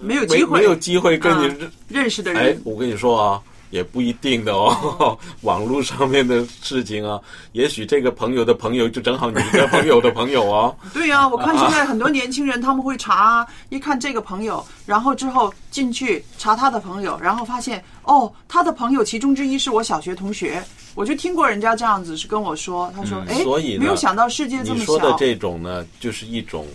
[0.00, 5.18] 没有机会，没有机会跟你啊认识的人哎人，，我跟你说啊，也不一定的哦。
[5.42, 7.20] 网络上面的事情啊，
[7.52, 10.74] 也许这个朋友的朋友就正好你的朋友的朋友哦。
[10.94, 20.62] 对呀、我看现在很多年轻人他们会查，一看这个朋友，然后之后进去查他的朋友，然后发现哦，他的朋友其中之一是我小学同学。
[20.94, 25.14] 我就听过人家这样子是跟我说，他说：“哎、嗯所以没有想到世界这么你说的。
[25.16, 26.66] 这种呢，就是一种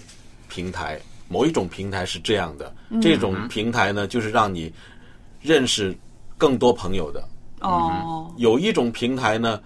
[0.47, 3.01] 平台，某一种平台是这样的，嗯。
[3.01, 4.71] 这种平台呢，就是让你
[5.41, 5.95] 认识
[6.37, 7.23] 更多朋友的。
[7.61, 9.61] 哦，有一种平台呢，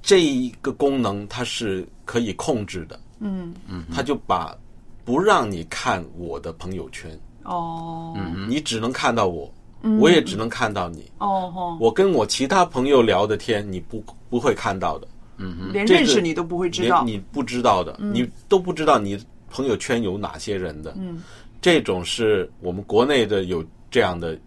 [0.00, 3.54] 这一个功能它是可以控制的，嗯。
[3.68, 4.56] 嗯，它就把
[5.04, 7.10] 不让你看我的朋友圈，
[7.44, 8.16] 哦，
[8.48, 9.52] 你只能看到我，
[9.82, 9.98] 嗯。
[9.98, 11.10] 我也只能看到你。
[11.80, 15.08] 我跟我其他朋友聊的天，你不不会看到的。
[15.72, 17.02] 连认识你都不会知道。
[17.02, 19.18] 你不知道的，你都不知道你
[19.50, 20.94] 朋友圈有哪些人的。
[20.96, 21.22] 嗯，
[21.60, 24.38] 这种是我们国内的有这样的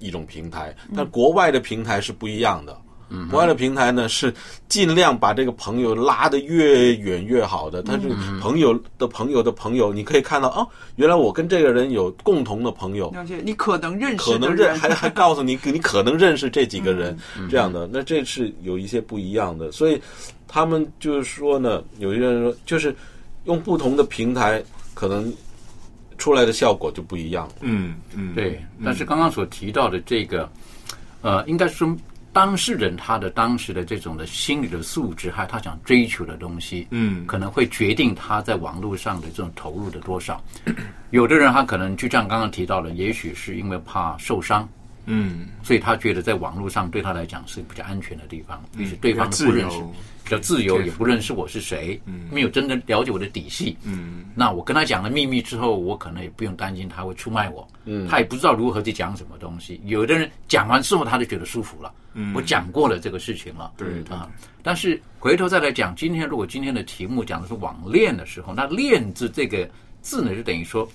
[0.00, 0.94] 一种平台，嗯。
[0.96, 2.76] 但国外的平台是不一样的。
[3.10, 4.30] 嗯国外的平台呢是
[4.68, 17.16] 尽量把这个朋友拉得越远越好的，他是朋友的朋友的朋友，你可以看到哦，原来我跟这个人有共同的朋友，了解你可能认识可能，认还还 告诉你，你可能认识这几个人，
[17.48, 19.98] 这样的，那这是有一些不一样的，所以
[20.46, 22.94] 他们就是说呢，有些人说，就是
[23.48, 24.62] 用不同的平台，
[24.94, 25.32] 可能
[26.18, 27.48] 出来的效果就不一样。
[27.60, 30.48] 嗯嗯，对，但是刚刚所提到的这个，
[31.22, 31.96] 呃，应该说
[32.30, 40.38] 当事人他的当时的这种的心理的素质，还有他想追求的东西，嗯可能会决定他在网络上的这种投入的多少。
[41.10, 44.68] 有的人他可能就像刚刚提到的，也许是因为怕受伤，
[45.10, 49.78] 嗯，所以他觉得在网络上对他来讲是比较安全的地方，嗯也许对方比较不认识
[50.22, 51.98] 比较自由，也不认识我是谁，
[52.30, 53.74] 没有真的了解我的底细。
[53.84, 57.66] 嗯，那我跟他讲了秘密之后，我可能也不用担心他会出卖我。
[57.86, 59.80] 嗯他也不知道如何去讲什么东西。
[59.86, 61.90] 有的人讲完之后，他就觉得舒服了。
[62.12, 63.72] 嗯我讲过了这个事情了。
[63.78, 64.28] 对对啊，
[64.62, 69.66] 但是回头再来讲，今天如果今天的题目讲的是网恋的时候，那“恋”字这个
[70.02, 70.86] 字呢，就等于说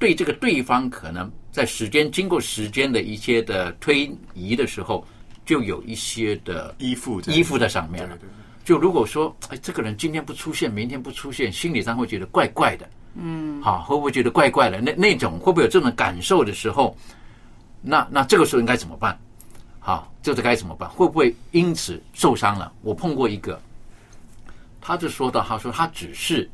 [0.00, 5.06] 对这个对方可能在时间经过时间的一些的推移的时候，
[5.44, 8.16] 就有一些的依附在依附在上面了。
[8.64, 14.80] 就如果说，哎，这个人今天不出现，明天不出现，心理上会觉得怪怪的，嗯，好，会不会觉得怪怪的？
[14.80, 16.96] 那那种会不会有这种感受的时候，
[17.80, 19.18] 那那这个时候应该怎么办？
[19.80, 20.88] 好，这个该怎么办？
[20.90, 22.70] 会不会因此受伤了？
[22.82, 23.60] 我碰过一个，
[24.80, 26.48] 他就说到，他说他只是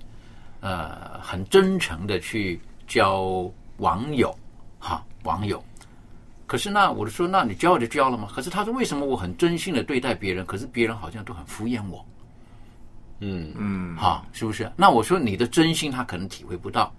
[0.61, 4.35] 呃很真诚的去交网友，
[4.79, 5.63] 哈，网友。
[6.47, 8.29] 可是那我就说，那你交就交了吗？
[8.33, 12.07] 可是他说，为什么我很真心的对待别人，可是别人好像都很敷衍我？
[13.21, 14.71] 嗯嗯，哈，是不是？
[14.77, 16.95] 那我说你的真心他可能体会不到。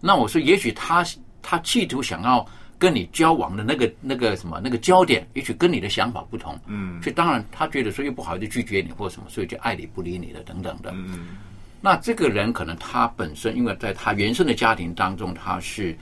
[0.00, 1.02] 那我说，也许他
[1.40, 2.46] 他企图想要
[2.78, 6.58] 跟你交往的那个那个什么那个焦点，也许跟你的想法不同。
[6.66, 10.90] 嗯所以当然他觉得说又不好意思拒绝你或什么，所以就爱理不理你的等等的。
[10.94, 11.28] 嗯
[11.80, 15.96] 那这个人可能他本身因为在他原生的家庭当中，他是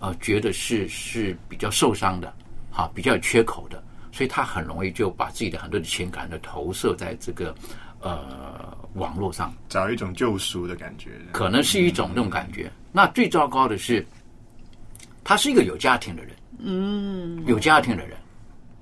[0.00, 2.32] 呃觉得是是比较受伤的，
[2.70, 3.82] 哈，比较有缺口的，
[4.12, 7.54] 所以他很容易就把自己的很多的情感的投射在这个
[8.00, 9.52] 呃网络上。
[9.68, 11.10] 找一种救赎的感觉。
[11.32, 12.70] 可能是一种那种感觉。
[12.92, 14.06] 那最糟糕的是，
[15.22, 18.16] 他是一个有家庭的人，嗯，有家庭的人，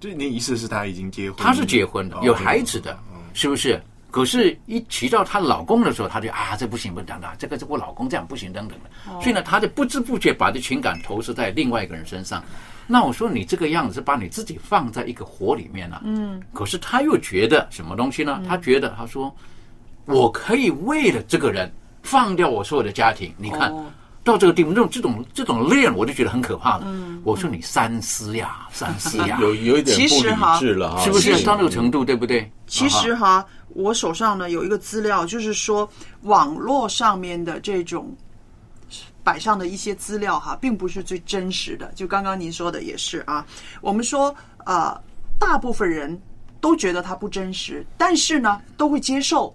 [0.01, 1.39] 就你意思是他已经结婚？
[1.39, 2.97] 他是结婚的，哦有孩子的，
[3.35, 3.83] 是不是？
[4.17, 9.21] 可是，一提到她老公的时候，她就啊，这不行，不等等，这个是我老公这样不行，等等的。
[9.21, 12.43] 所以呢，她就不知不觉把这情感投射在另外一个人身上。
[12.87, 16.43] 那我说你这个样子是把你自己放在一个火里面了、嗯。
[16.55, 18.43] 可是她又觉得什么东西呢？
[18.49, 19.37] 她觉得她说，
[20.07, 21.71] 我可以为了这个人
[22.03, 23.35] 放掉我所有的家庭。
[23.37, 23.85] 你看、哦
[24.27, 26.83] 到这个地步，这种这种这种练，我就觉得很可怕了。
[26.87, 32.51] 嗯我说你三思呀， 三思呀，有有一点其不理实哈智了哈，是不是是到那个程度，对不对？
[32.67, 35.89] 其实哈，我手上呢有一个资料，就是说
[36.23, 38.13] 网络上面的这种
[39.23, 41.91] 摆上的一些资料哈，并不是最真实的。
[41.95, 43.47] 就刚刚您说的也是啊，
[43.81, 45.01] 我们说呃，
[45.39, 46.21] 大部分人
[46.61, 49.55] 都觉得它不真实，但是呢都会接受，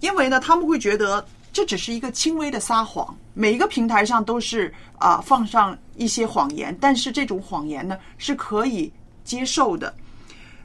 [0.00, 1.24] 因为呢他们会觉得
[1.56, 3.16] 这只是一个轻微的撒谎。
[3.32, 8.92] 每一个平台上都是啊、放上一些谎言，但是这种谎言呢是可以
[9.24, 9.94] 接受的。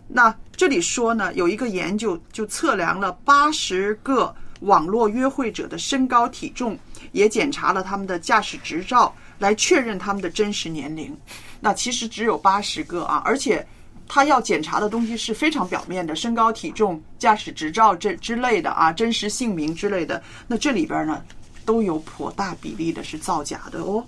[0.05, 6.77] 那这里说呢，有一个研究就测量了八十个网络约会者的身高体重，
[7.13, 11.17] 也检查了他们的驾驶执照，来确认他们的真实年龄。
[11.61, 13.65] 那其实只有八十个啊，而且
[14.13, 20.21] 他要检查的东西是非常表面的，身高、体重、驾驶执照这之类的啊，真实姓名之类的。
[20.47, 21.23] 那这里边呢，
[21.63, 24.05] 都有颇大比例的是造假的哦。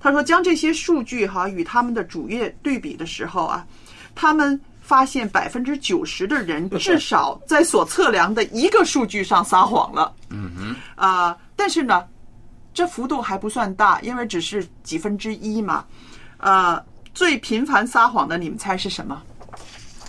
[0.00, 3.66] 他说，将这些数据哈与他们的主页对比的时候啊，
[4.14, 10.14] 他们发现百分之九十的人至少在所测量的一个数据上撒谎了。
[10.28, 12.06] 嗯哼，啊，但是呢，
[12.72, 15.84] 这幅度还不算大，因为只是几分之一嘛。
[16.38, 16.80] 呃，
[17.12, 19.20] 最频繁撒谎的，你们猜是什么？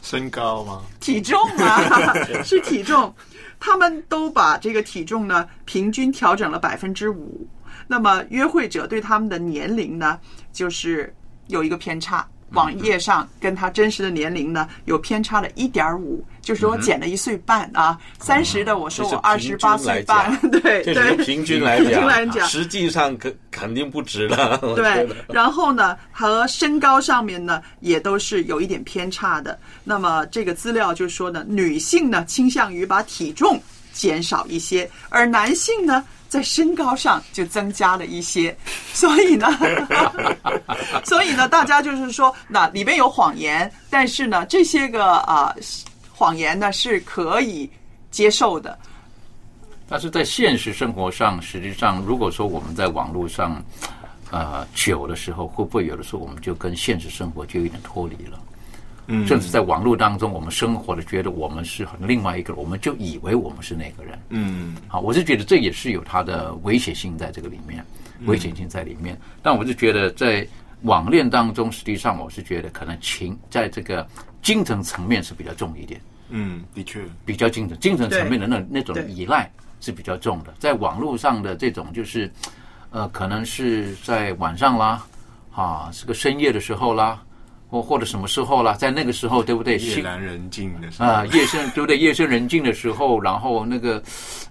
[0.02, 0.82] 身高吗？
[1.00, 3.14] 体重啊， 是体重。
[3.60, 7.48] 他们都把这个体重呢平均调整了百分之五。
[7.88, 10.20] 那么约会者对他们的年龄呢，
[10.52, 11.14] 就是
[11.48, 12.28] 有一个偏差。
[12.52, 17.98] 网页上跟他真实的年龄呢有偏差了一点五，就是我减了一岁半啊。
[18.20, 21.80] 三十的我说我二十八岁半，对对，平均来
[22.28, 24.58] 讲，实际上肯肯定不值了。
[24.76, 29.58] 对，然后呢和身高上面呢也都是有一点偏差的。
[29.84, 33.62] 那么这个资料就说呢，女性呢倾向于把体重
[33.94, 36.04] 减少一些，而男性呢。
[36.32, 38.56] 在身高上就增加了一些，
[38.96, 39.48] 所以呢，
[41.04, 45.54] 所以呢，大家就是说，那里面有谎言，但是呢，这些个啊
[46.10, 47.70] 谎言呢是可以
[48.12, 48.80] 接受的。
[49.90, 53.62] 但是在现实生活上，实际上，如果说我们在网络上
[54.32, 58.40] 呃久的时候，会不会有的时候我们就跟现实生活就有点脱离了？
[59.08, 64.18] 甚至在网络当中，我们生活的觉得我们是很另外一个，我们就以为我们是那个人。
[64.30, 67.86] 嗯，好，我是觉得这也是有它的危险性在这个里面，
[68.26, 69.20] 危险性在里面。
[69.42, 70.48] 但我是觉得在
[70.84, 74.08] 网恋当中，实际上我是觉得可能情在这个
[74.42, 76.00] 精神层面是比较重一点。
[76.30, 80.54] 嗯，的确，比较精神，精神层面的那那种依赖是比较重的。
[80.58, 82.32] 在网络上的这种就是，
[82.92, 85.06] 呃，可能是在晚上啦，
[85.54, 87.22] 啊，是个深夜的时候啦。
[87.72, 89.78] 或或者什么时候了，在那个时候，对不对？
[89.78, 91.98] 夜阑人静的时候啊，夜深 对不对？
[91.98, 94.04] 夜深人静的时候，然后那个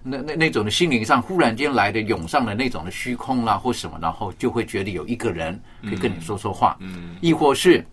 [0.03, 7.85] 那那那种的心灵上忽然间来的涌上的那种的虚空啦，或什么，然后就会觉得有一个人可以跟你说说话，嗯，亦或是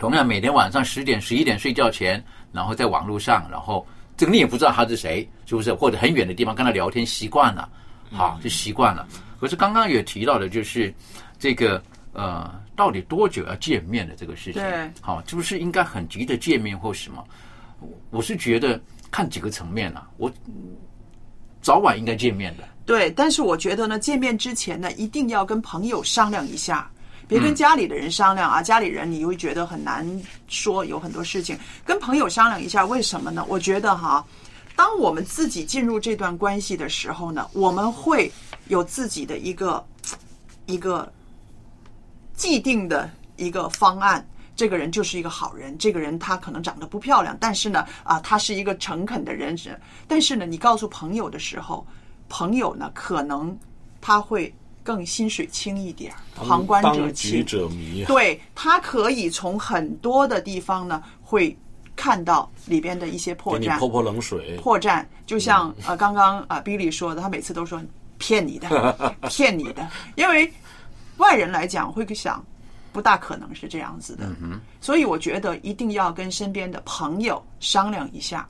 [0.00, 2.20] 同样每天晚上十点十一点睡觉前，
[2.50, 3.86] 然后在网络上，然后
[4.16, 5.72] 这个你也不知道他是谁，是不是？
[5.72, 7.68] 或者很远的地方跟他聊天习惯了，
[8.10, 9.06] 好就习惯了。
[9.40, 10.92] 可是刚刚也提到的，就是
[11.38, 11.80] 这个
[12.12, 12.52] 呃。
[12.80, 14.62] 到底多久要见面的这个事情？
[14.62, 17.22] 对，好，是不是应该很急的见面或什么？
[18.08, 20.32] 我是觉得看几个层面啊，我
[21.60, 22.64] 早晚应该见面的。
[22.86, 26.90] 对，但是我觉得呢，见面之前呢，一定要跟朋友商量一下，
[27.28, 28.62] 别跟家里的人商量啊。
[28.62, 30.08] 家里人你会觉得很难
[30.48, 32.86] 说，有很多事情跟朋友商量一下。
[32.86, 33.44] 为什么呢？
[33.46, 34.24] 我觉得哈，
[34.74, 38.32] 当我们自己进入这段关系的时候呢，我们会
[38.68, 39.84] 有自己的一个
[40.64, 41.12] 一个。
[42.40, 44.26] 既定的一个方案，
[44.56, 45.76] 这个人就是一个好人。
[45.76, 49.54] 这个人他可能长得不漂亮，但是呢，啊，他是一个诚恳的人。
[50.08, 51.86] 但是呢，你告诉朋友的时候，
[52.30, 53.54] 朋友呢可能
[54.00, 54.50] 他会
[54.82, 57.44] 更心水清一点，旁观者清。
[57.44, 58.06] 者迷。
[58.06, 61.54] 对他可以从很多的地方呢，会
[61.94, 63.78] 看到里边的一些破绽。
[63.78, 64.56] 泼泼冷水。
[64.56, 67.78] 破绽，就像呃刚刚啊 Billy 说的，他每次都说
[68.16, 70.50] 骗你的， 骗你的，因为。
[71.20, 72.44] 外人来讲会想，
[72.92, 74.28] 不大可能是这样子的，
[74.80, 78.48] 所以我觉得一定要跟身边的朋友商量一下。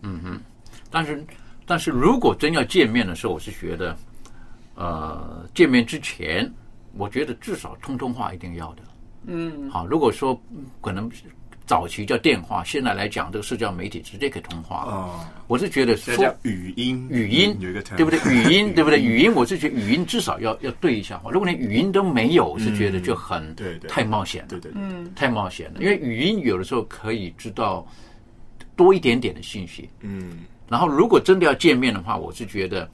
[0.00, 0.40] 嗯哼，
[0.90, 1.26] 但是
[1.66, 3.96] 但是如果真要见面的时候，我是觉得，
[4.74, 6.50] 呃，见面之前，
[6.96, 8.82] 我觉得至少通通话一定要的。
[9.26, 10.40] 嗯，好，如果说
[10.80, 11.10] 可能。
[11.66, 14.84] 早期叫电话，现在来讲这个社交媒体直接可以通话。
[14.86, 18.18] 哦，我是觉得说语音，语音有一个对不对？
[18.30, 19.00] 语音 对不对？
[19.00, 21.30] 语音我是觉得语音至少要要对一下话。
[21.30, 25.80] 如果连语音都没有，我是觉得就很对对太冒险，对对嗯太冒险了。
[25.80, 27.86] 因为语音有的时候可以知道
[28.76, 29.88] 多一点点的信息。
[30.00, 32.88] 嗯，然后如果真的要见面的话，我是觉得。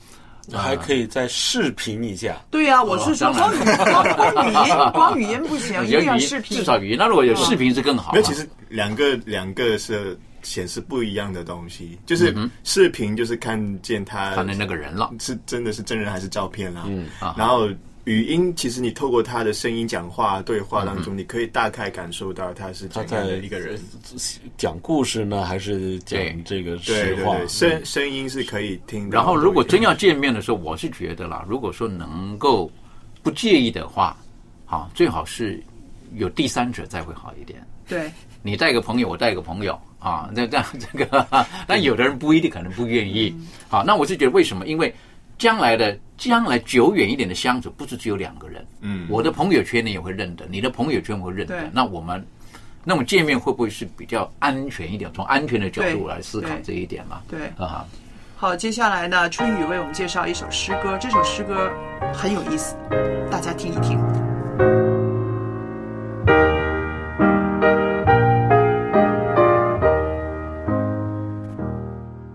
[0.52, 2.40] 还可以再视频一下。
[2.50, 3.58] 对呀，我是说光语
[3.92, 6.56] 光语音，光语音不行， 一定要视频。
[6.56, 8.12] 至少语音，那如果有视频是更好。
[8.14, 12.34] 那其实两个两个是显示不一样的东西，就是
[12.64, 16.84] 视频就是看见他看见那个人了，是真的是真人还是照片啦？
[16.86, 17.68] 嗯，然后。
[18.04, 23.78] 语音其实你透过他的声音讲话对话当中，你可以大概感受到他是怎样的一个人，
[24.56, 27.36] 讲故事呢，还是讲这个实话？
[27.46, 29.10] 声声音是可以听。
[29.10, 32.70] 然后如果真要见面的时候，我是觉得啦，如果说能够
[33.22, 34.16] 不介意的话，
[34.64, 35.62] 好，最好是
[36.14, 37.64] 有第三者再会好一点。
[37.86, 38.10] 对，
[38.42, 41.26] 你带个朋友，我带个朋友，啊，那这样这个，
[41.66, 43.34] 但有的人不一定可能不愿意。
[43.68, 44.66] 好，那我是觉得为什么？
[44.66, 44.94] 因为
[45.40, 48.62] 将来的将来久远一点的相处，不是只有两个人。
[48.82, 51.70] 嗯，我的朋友圈你也会认得，你的朋友圈我会认得。
[51.72, 52.22] 那我们
[52.84, 55.10] 那种见面会不会是比较安全一点？
[55.14, 57.22] 从安全的角度来思考这一点嘛？
[57.26, 57.86] 对啊。
[58.36, 61.72] 好，接下来呢，春雨为我们介绍一首诗歌，这首诗歌
[62.12, 62.76] 很有意思，
[63.30, 63.98] 大家听一听。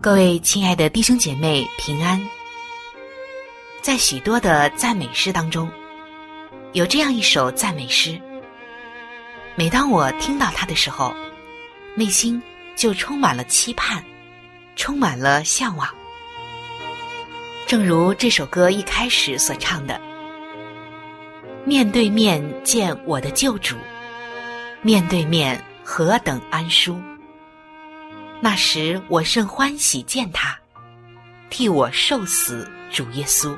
[0.02, 2.20] 各位亲爱的弟兄姐妹，平安。
[3.86, 5.70] 在许多的赞美诗当中，
[6.74, 8.20] 有这样一首赞美诗。
[9.54, 11.14] 每当我听到它的时候，
[11.94, 12.42] 内心
[12.76, 14.04] 就充满了期盼，
[14.76, 15.88] 充满了向往。
[17.68, 20.02] 正如这首歌一开始所唱的
[21.64, 23.76] ：“面对面见我的救主，
[24.82, 27.00] 面对面何等安舒。”
[28.42, 30.58] 那时我甚欢喜见他，
[31.52, 33.56] 替我受死，主耶稣。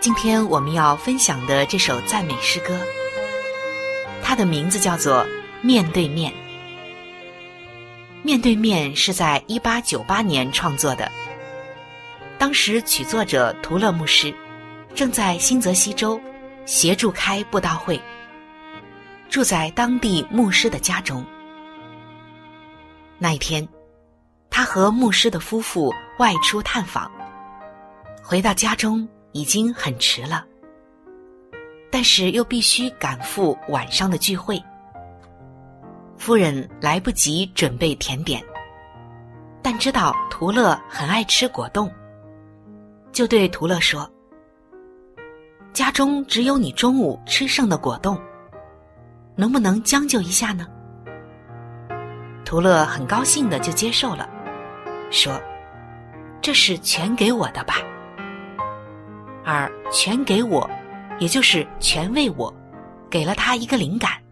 [0.00, 2.78] 今天我们要分享的这首赞美诗歌，
[4.22, 5.24] 它的名字叫做
[5.60, 6.32] 《面对面》。
[8.22, 11.10] 面对面是在一八九八年创作的，
[12.38, 14.32] 当时曲作者图勒牧师
[14.94, 16.20] 正在新泽西州
[16.64, 18.00] 协助开布道会，
[19.28, 21.26] 住在当地牧师的家中。
[23.18, 23.68] 那一天，
[24.48, 27.10] 他和牧师的夫妇外出探访，
[28.22, 29.08] 回到家中
[29.38, 30.44] 已经很迟了，
[31.92, 34.60] 但是又必须赶赴晚上的聚会。
[36.16, 38.42] 夫人来不及准备甜点，
[39.62, 41.88] 但知道图勒很爱吃果冻，
[43.12, 44.10] 就对图勒说
[45.72, 48.20] ：“家中只有你中午吃剩的果冻，
[49.36, 50.66] 能不能将就一下呢？”
[52.44, 54.28] 图勒很高兴的就接受了，
[55.12, 55.40] 说
[56.42, 57.76] ：“这是全给我的吧？”
[59.50, 60.68] 而“全给我”，
[61.18, 62.54] 也就是“全为我”，
[63.08, 64.22] 给了他一个灵感。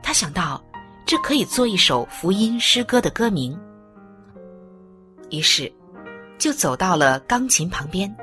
[0.00, 0.64] 他想到
[1.04, 3.58] 这可以做一首福音诗歌的歌名，
[5.28, 5.70] 于是
[6.38, 8.14] 就走到了钢琴旁边，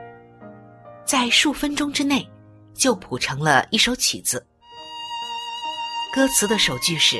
[1.03, 2.25] 在数分钟之内
[2.73, 4.45] 就谱成了一首曲子。
[6.15, 7.19] 歌词的首句是。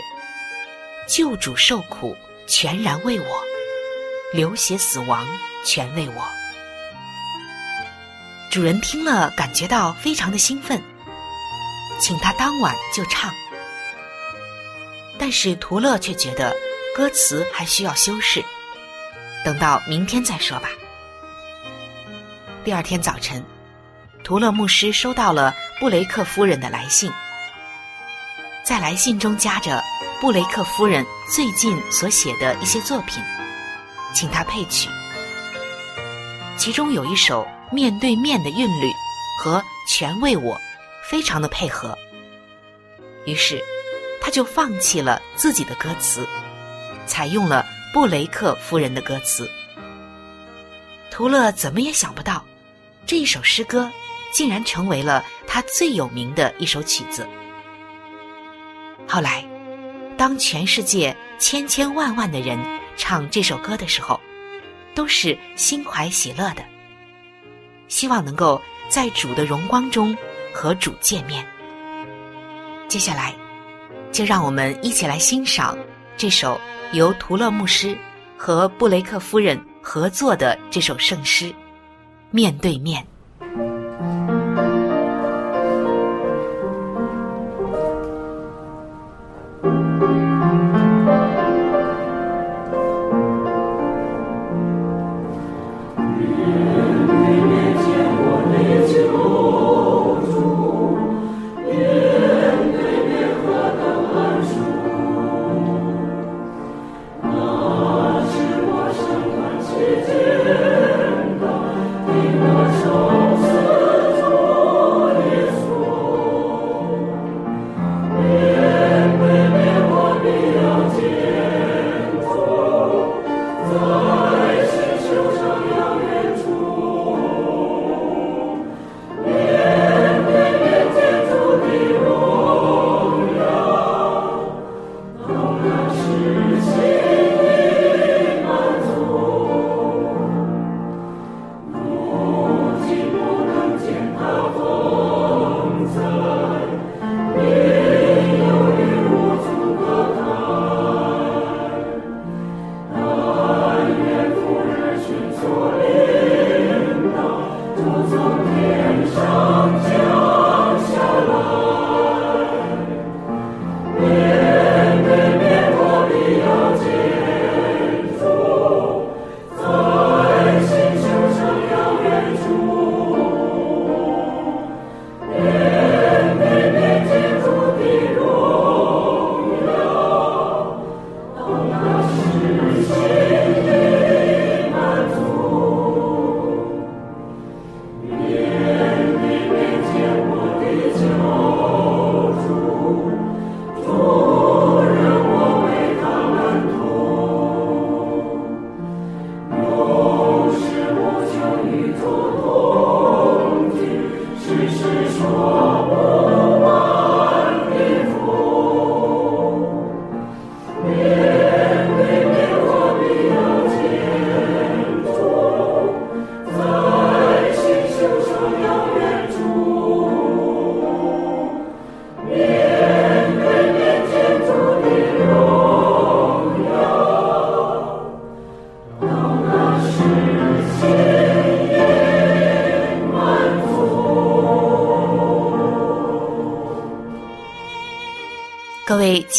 [1.07, 2.15] 救主受苦，
[2.47, 3.25] 全然为我；
[4.34, 5.27] 流血死亡，
[5.65, 6.41] 全为我。
[8.52, 10.84] 主人听了，感觉到非常的兴奋，
[12.02, 13.34] 请他当晚就唱。
[15.18, 16.54] 但是图勒却觉得
[16.93, 18.43] 歌词还需要修饰，
[19.45, 20.68] 等到明天再说吧。
[22.66, 23.41] 第二天早晨，
[24.22, 27.10] 图勒牧师收到了布雷克夫人的来信，
[28.66, 29.82] 在来信中夹着。
[30.20, 33.24] 布雷克夫人最近所写的一些作品，
[34.14, 34.88] 请他配曲。
[36.58, 38.91] 其中有一首《面对面》的韵律
[39.39, 40.55] 和《全为我》
[41.09, 41.97] 非常的配合，
[43.26, 43.61] 于是
[44.22, 46.28] 他就放弃了自己的歌词，
[47.05, 49.49] 采用了布雷克夫人的歌词。
[51.09, 52.45] 图勒怎么也想不到，
[53.05, 53.89] 这一首诗歌
[54.32, 57.28] 竟然成为了他最有名的一首曲子。
[59.07, 59.45] 后来。
[60.17, 62.59] 当全世界千千万万的人
[62.95, 64.22] 唱这首歌的时候，
[64.93, 66.63] 都是心怀喜乐的，
[67.92, 70.18] 希望能够在主的荣光中
[70.54, 71.46] 和主见面。
[72.88, 73.36] 接下来，
[74.14, 75.78] 就让我们一起来欣赏
[76.16, 76.60] 这首
[76.94, 77.96] 由图勒牧师
[78.38, 81.46] 和布雷克夫人合作的这首圣诗
[82.32, 83.04] 《面对面》。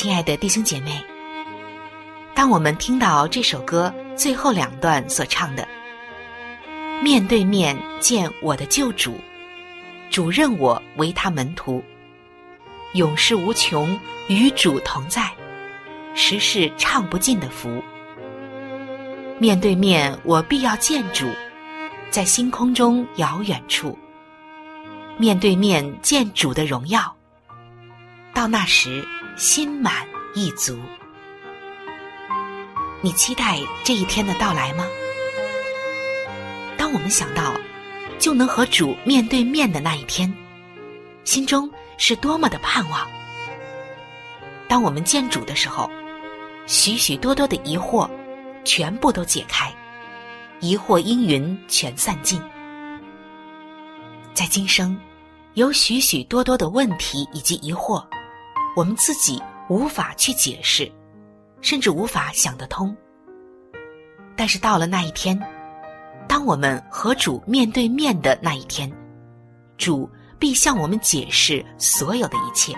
[0.03, 1.01] 亲爱的弟兄姐妹，
[2.35, 5.65] 当我们听到这首歌最后两段所唱的
[7.01, 9.17] “面对面见我的救主，
[10.11, 11.81] 主认我为他门徒，
[12.95, 13.97] 永世无穷
[14.27, 15.31] 与主同在，
[16.17, 17.81] 实是唱不尽的福。
[19.39, 21.29] 面对面我必要见主，
[22.11, 23.97] 在星空中遥远处，
[25.17, 27.17] 面对面见主的荣耀，
[28.35, 30.79] 到那时。”心满意足，
[33.01, 34.85] 你期待这一天的到来吗？
[36.77, 37.55] 当我们想到
[38.19, 40.33] 就能和主面对面的那一天，
[41.25, 43.11] 心中是多么的盼望。
[44.69, 45.91] 当我们见主的时候，
[46.67, 48.09] 许许多多的疑惑
[48.65, 49.73] 全部都解开，
[50.61, 52.41] 疑惑阴云全散尽。
[54.35, 54.97] 在今生，
[55.55, 58.05] 有许许多多的问题以及疑惑。
[58.75, 60.91] 我们自己无法去解释，
[61.61, 62.95] 甚至无法想得通。
[64.35, 65.39] 但是到了那一天，
[66.27, 68.91] 当我们和主面对面的那一天，
[69.77, 70.09] 主
[70.39, 72.75] 必向我们解释所有的一切。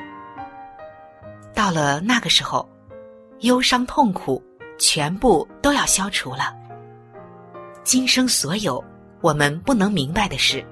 [1.54, 2.68] 到了那个时候，
[3.40, 4.42] 忧伤痛苦
[4.78, 6.52] 全部都要消除了。
[7.84, 8.82] 今生所有
[9.20, 10.64] 我们不能明白的事，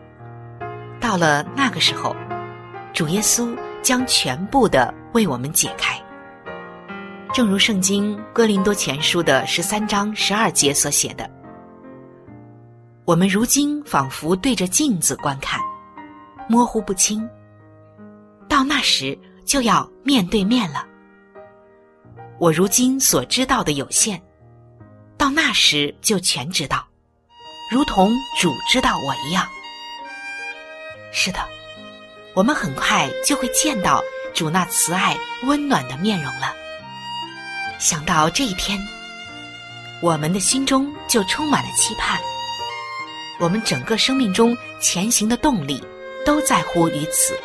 [1.01, 2.14] 到了那个时候，
[2.93, 4.93] 主耶稣将全部的。
[5.13, 6.01] 为我们解开，
[7.35, 11.31] 正如圣经哥林多前书的十三章十二节所写的
[13.05, 15.61] ：“我们如今仿佛对着镜子观看，
[16.49, 17.29] 模糊不清。
[18.49, 20.87] 到那时就要面对面了。
[22.39, 24.21] 我如今所知道的有限，
[25.19, 26.87] 到那时就全知道，
[27.71, 28.11] 如同
[28.41, 29.47] 主知道我一样。
[31.13, 31.39] 是的，
[32.35, 34.03] 我们很快就会见到。”
[34.35, 36.53] 主那慈爱温暖的面容了。
[37.78, 38.78] 想到这一天，
[40.01, 42.20] 我们的心中就充满了期盼。
[43.39, 45.83] 我们整个生命中前行的动力
[46.24, 47.39] 都在乎于此。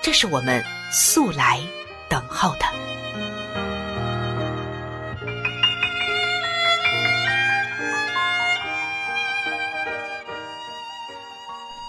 [0.00, 1.60] 这是我们素来
[2.08, 2.66] 等候的。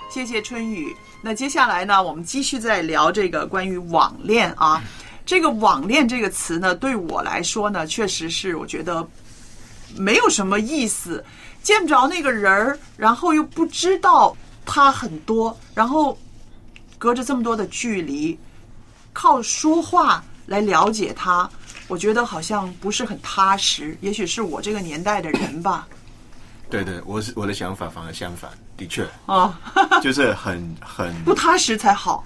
[0.10, 0.96] 谢谢春雨。
[1.26, 4.84] 那接下来呢，我们继续再聊这个关于网恋啊。
[5.26, 9.08] 这个网恋这个词呢，对我来说呢，确实是我觉得
[9.96, 11.24] 没有什么意思，
[11.62, 16.18] 见不着那个人儿，然后又不知道他很多，然后
[16.98, 18.38] 隔着这么多的距离，
[19.14, 21.50] 靠说话来了解他，
[21.88, 23.98] 我觉得好像不是很踏实。
[24.02, 25.88] 也许是我这个年代的人吧。
[26.74, 29.60] 对对，我是我的想法反而相反，的确啊，
[30.02, 32.26] 就是很很不踏实才好，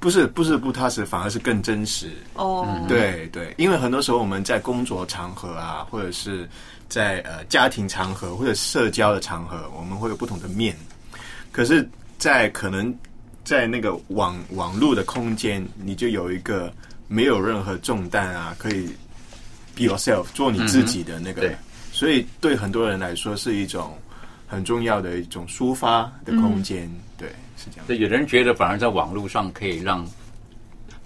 [0.00, 2.66] 不是不是不踏实，反而是更真实哦。
[2.88, 6.48] 对对，因为很多时候我们在工作场合啊，或者是
[6.88, 10.76] 在呃家庭场合或者社交的场合，我们会有不同的面，
[11.52, 12.92] 可是，在可能
[13.44, 16.72] 在那个网网络的空间，你就有一个
[17.06, 18.88] 没有任何重担啊，可以
[19.76, 21.54] be yourself 做你自己的那个。
[22.00, 23.94] 所以，对很多人来说是一种
[24.46, 27.28] 很重要的一种抒发的空间，对，
[27.58, 27.86] 是这样。
[27.86, 30.02] 对，有人觉得反而在网络上可以让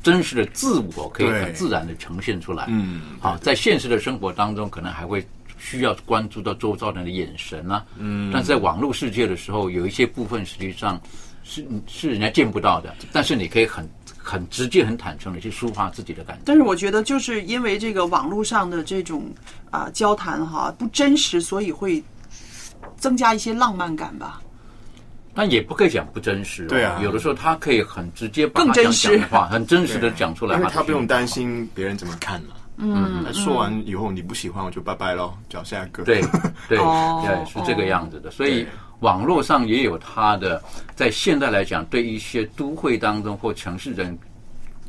[0.05, 2.67] 真实的自我可以很自然的呈现出来。
[2.69, 5.27] 嗯，好，在现实的生活当中，可能还会
[5.59, 7.85] 需要关注到周遭人的眼神啊。
[7.99, 11.01] 嗯，但是在网络世界的时候，有一些部分实际上
[11.43, 13.85] 是是人家见不到的，但是你可以很。
[14.25, 16.43] 很直接、很坦诚的去抒发自己的感觉。
[16.47, 19.31] 但是我觉得，就是因为这个网络上的这种
[19.71, 22.03] 啊交谈哈不真实，所以会
[22.97, 24.41] 增加一些浪漫感吧。
[25.35, 26.65] 但也不可以讲不真实。
[26.67, 32.55] 对啊，有的时候他可以很直接、更真实的话，很真实的讲出来，因为他不用担心别人怎么看嘛。
[32.77, 36.03] 嗯，说完以后你不喜欢，我就拜拜喽，找下一个。
[36.03, 36.23] 对
[36.67, 38.31] 对 对，是这个样子的。
[38.31, 38.67] 所以。
[39.05, 40.63] 网络上也有它的，
[40.97, 44.19] 在现代来讲，对一些都会当中或城市人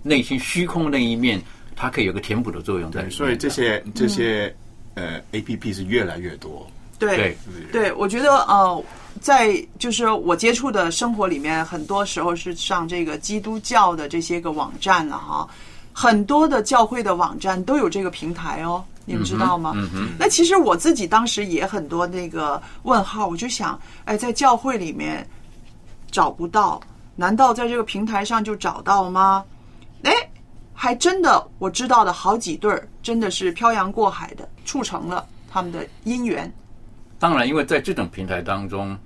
[0.01, 1.41] 内心虚空那一面，
[1.75, 2.89] 它可以有个填补的作用。
[2.91, 4.55] 对，所以这些这些
[4.93, 6.65] 呃 A P P 是越来越多。
[6.97, 7.35] 对
[7.73, 8.83] 对，我觉得呃，
[9.19, 15.45] 在就是我接触的生活里面，很多时候是上这个基督教的这些个网站了哈。
[15.91, 19.71] 很多的教会的网站都有这个平台哦，你们知道吗？
[19.75, 20.09] 嗯嗯。
[20.19, 25.27] 那其实我自己当时也很多那个问号，我就想，哎，在教会里面
[26.11, 26.81] 找不到，
[27.15, 29.45] 难道在这个平台上就找到吗？
[30.03, 30.11] 哎，
[30.73, 36.51] 还真的，我知道的好几对儿，真的是漂洋过海的促成了他们的姻缘。
[37.17, 38.97] 当然，因为在这种平台当中。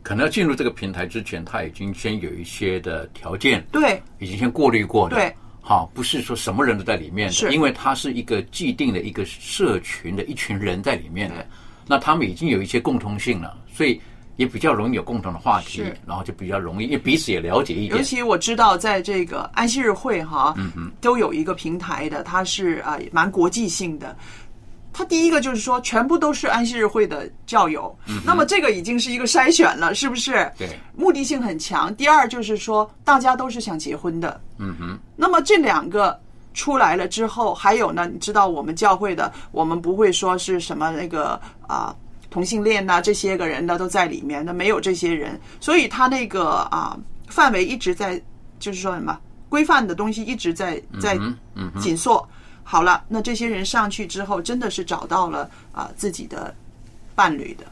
[0.00, 5.36] 可能要进入这个平台之前，他已经先有一些的条件，对，已经先过滤过的，对，
[5.68, 11.46] 好，不是说什么人都在里面的，因为它是一个既定的一个社群的一群人在里面的，
[11.86, 14.00] 那他们已经有一些共通性了，所以
[14.36, 17.98] 也比较容易有共同的话题，然后就比较容易，因为彼此也了解一点。
[17.98, 20.54] 尤其我知道，在这个安息日会哈，
[21.02, 24.16] 都有一个平台的，它是啊蛮国际性的。
[24.92, 30.50] 他第一个就是说，全部都是安息日会的教友，那么这个已经是一个筛选了，是不是？
[30.58, 31.94] 对，目的性很强。
[31.94, 34.40] 第二就是说，大家都是想结婚的。
[34.58, 34.98] 嗯哼。
[35.14, 36.18] 那么这两个
[36.52, 38.08] 出来了之后，还有呢？
[38.12, 41.94] 你知道我们教会的，我们不会说是什么那个啊
[42.28, 48.20] 同性恋呐，这些个人呢都在里面，那没有这些人，所以他那个啊范围一直在，
[48.58, 49.16] 就是说什么
[49.48, 51.16] 规范的东西一直在在
[51.80, 52.28] 紧缩。
[52.70, 56.54] 好了，那这些人上去之后，真的是找到了啊自己的
[57.14, 57.64] 伴侣的。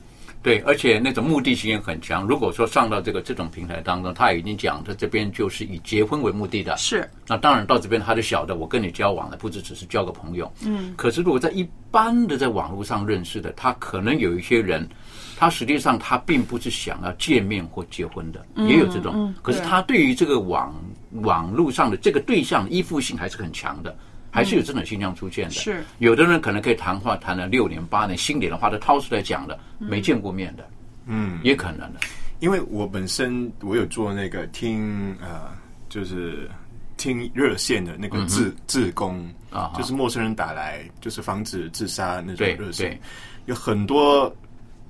[0.42, 2.26] 对，而且那种目的性也很强。
[2.26, 6.74] 如果说上到这个这种平台当中，他已经讲他这边就是以结婚为目的的。
[6.78, 7.07] 是。
[7.26, 10.51] 那当然到这边他就晓得，我跟你交往了，不只只是交个朋友。
[10.64, 10.94] 嗯。
[10.97, 14.88] 可是如果在一般的在网络上认识的，他可能有一些人，
[15.36, 19.34] 他实际上他并不是想要见面或结婚的，也有这种。
[19.42, 20.74] 可是他对于这个网
[21.22, 23.94] 网络上的这个对象依附性还是很强的。
[24.37, 25.82] 还是有这种现象出现的，是。
[25.99, 30.68] 有的人可能可以谈话谈了六年八年，心里的话都掏出来讲了，没见过面的，
[31.07, 32.01] 嗯，也可能的。
[32.41, 35.51] 因为我本身我有做那个听呃，
[35.89, 36.47] 就是
[36.99, 43.01] 听热线的那个自自工啊，就是陌生人打来，就是防止自杀那种热线，
[43.47, 44.30] 有很多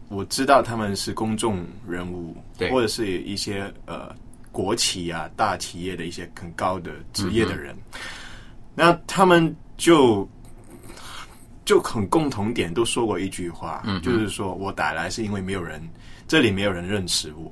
[0.09, 2.37] 我知道他们是公众人物，
[2.69, 4.13] 或者是一些呃
[4.51, 7.77] 国企啊大企业的一些很高的职业的人。
[8.77, 10.29] 那他们就
[11.65, 15.83] 就很共同点都说过一句话，就是说我打来是因为没有人，
[16.29, 17.51] 这里没有人认识我。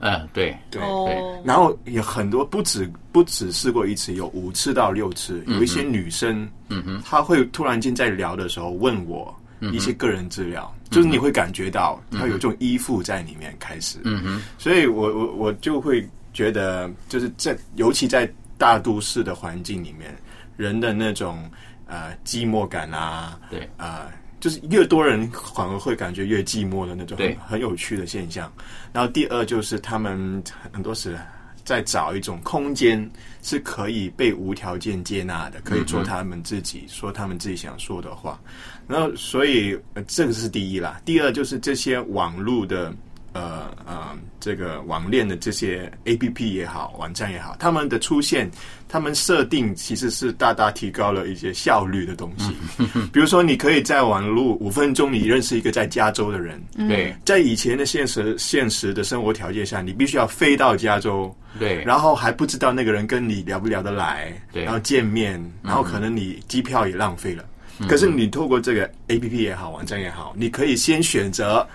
[0.00, 1.42] 嗯，对对对。
[1.42, 5.42] 然后有很多不止不止试过一次，有五次到六次。
[5.48, 9.34] 有一些女生，嗯哼，她会突然间在聊的时候问我
[9.72, 13.98] 一些个人资料，就是你会感觉到她有这种依附在里面开始。
[14.04, 20.16] 嗯哼，所以我我我就会觉得，就是在尤其在大都市的环境里面。
[20.58, 21.50] 人的那种
[21.86, 28.52] 呃寂寞感啊，对呃，就是越多人反而会感觉越寂寞的那种，很有趣的现象。
[28.92, 31.16] 然后第二就是他们很多时
[31.64, 38.38] 在找一种空间，是可以被无条件接纳的，可以做他们自己，说他们自己想说的话。
[38.86, 42.92] 然后所以这个是第一啦，第二就是这些网络的。
[43.38, 48.50] 呃呃，这个网恋的这些 A P P 也好，网站也好，他们的出现，
[48.88, 52.52] 他们设定其实是大大提高了一些效率的东西。
[53.12, 56.60] 比如说，你可以在网络五分钟，你认识一个在加州的人。
[56.88, 61.34] 对，在以前的现实现实的生活条件下，你必须要飞到加州。
[61.58, 64.32] 对，然后还不知道那个人跟你聊不聊得来。
[64.52, 67.44] 对，然后见面，然后可能你机票也浪费了。
[67.88, 71.66] 可是你透过这个 A P P 也好，网站也好，你可以先选择。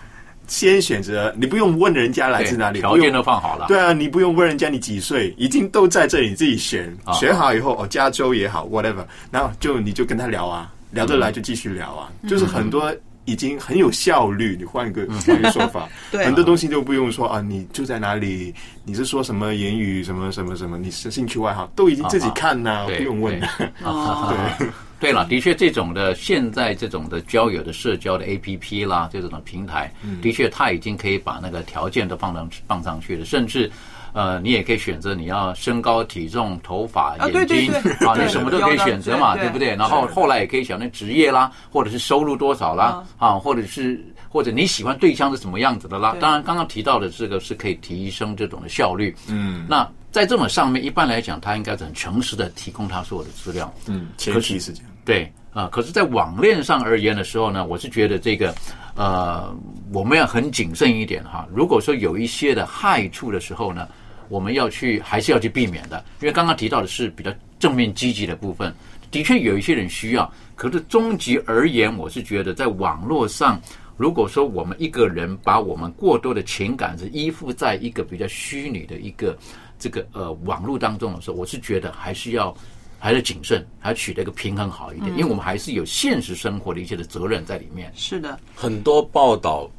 [0.47, 3.65] 先选择，你不用问人家来自哪里，条件都放好了。
[3.67, 6.95] 对啊，你不用问人家你几岁，已经都在这里，自己选。
[7.13, 12.11] 选好以后，哦，加州也好，whatever，然后就你就跟他聊啊，聊得来就继续聊啊。
[12.27, 12.93] 就是很多
[13.25, 14.55] 已经很有效率。
[14.59, 18.53] 你换一个换一个说法， 很多东西都不用说啊，你住在哪里？
[18.83, 20.03] 你是说什么言语？
[20.03, 20.77] 什么什么什么？
[20.77, 23.39] 你是兴趣爱好都已经自己看呐，不用问。
[23.39, 24.67] 对。
[25.03, 33.69] 对了，的确，这种的现在这种的交友的社交的 A P P 啦，这种的平台，的确，它已经可以把那个条件都放上放上去了，甚至，
[34.13, 37.69] 呃，你也可以选择你要身高、体重、头发、眼睛
[38.07, 39.75] 啊，你什么都可以选择嘛，对不对？
[39.75, 46.15] 然后后来也可以选择职业啦，或者是收入多少啦，啊，或者是或者你喜欢对象是什么样子的啦。
[46.17, 49.13] 当然，刚刚提到的这个是可以提升这种的效率。
[49.27, 53.69] 嗯，那在这种上面，一般来讲，他应该是很诚实的提供他所有的资料。
[53.85, 54.92] 嗯，前提是这样。
[55.05, 58.55] 对啊，可是，在网恋上而言的时候呢，我是觉得这个，
[58.95, 59.55] 呃，
[59.91, 61.47] 我们要很谨慎一点哈。
[61.53, 63.87] 如果说有一些的害处的时候呢，
[64.29, 66.03] 我们要去还是要去避免的。
[66.21, 68.73] 因为刚刚提到的是比较正面积极的部分，
[69.11, 70.31] 的确有一些人需要。
[70.55, 73.61] 可是终极而言，我是觉得在网络上，
[73.95, 79.37] 如果说我们一个人把我们过多的情感是依附在一个比较虚拟的一个
[79.77, 82.55] 这个呃网络当中的时候，我是觉得还是要。
[83.03, 87.91] 还是谨慎，还取得一个平衡好一点，因为我们还是有现实生活的一些的责任在里面。
[87.93, 89.69] 是的，很多报道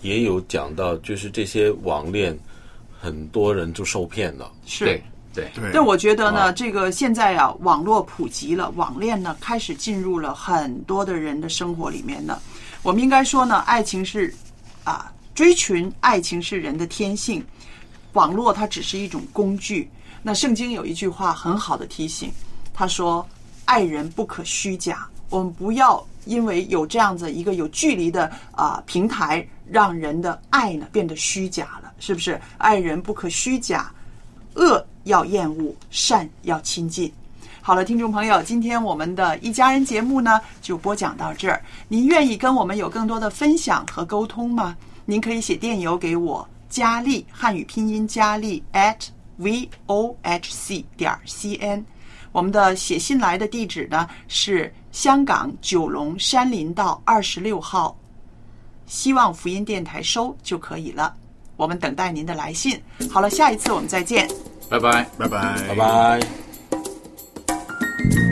[0.00, 2.36] 也有讲到，就是这些网恋，
[3.00, 4.50] 很多人就受骗了。
[4.66, 5.70] 是，对对对。
[5.72, 12.36] 但我觉得呢，这个现在啊，网络普及了，网恋呢开始进入了很多的人的生活里面呢。
[12.82, 14.34] 我们应该说呢，爱情是
[14.82, 17.44] 啊，追寻爱情是人的天性，
[18.14, 19.88] 网络它只是一种工具。
[20.20, 22.28] 那圣经有一句话很好的提醒，
[22.74, 23.26] 他说
[23.66, 32.38] ：“爱人不可虚假。”我们不要因为有这样子一个有距离的啊平台，让人的爱呢变得虚假了，是不是？
[32.58, 33.90] 爱人不可虚假，
[34.54, 37.10] 恶要厌恶，善要亲近。
[37.62, 41.62] 好了，听众朋友，今天我们的一家人节目呢就播讲到这儿。
[41.88, 44.76] 您愿意跟我们有更多的分享和沟通吗？
[45.06, 48.98] 您可以写电邮给我，佳丽汉语拼音佳丽 at
[49.38, 51.82] v o h c 点 c n。
[52.32, 57.96] 我们的写信来的地址呢是香港九龙山林道二十六号，
[58.86, 61.14] 希望福音电台收就可以了。
[61.56, 62.80] 我们等待您的来信。
[63.10, 64.26] 好了，下一次我们再见。
[64.68, 66.20] 拜拜，拜拜，拜拜。
[68.02, 68.31] Thank you.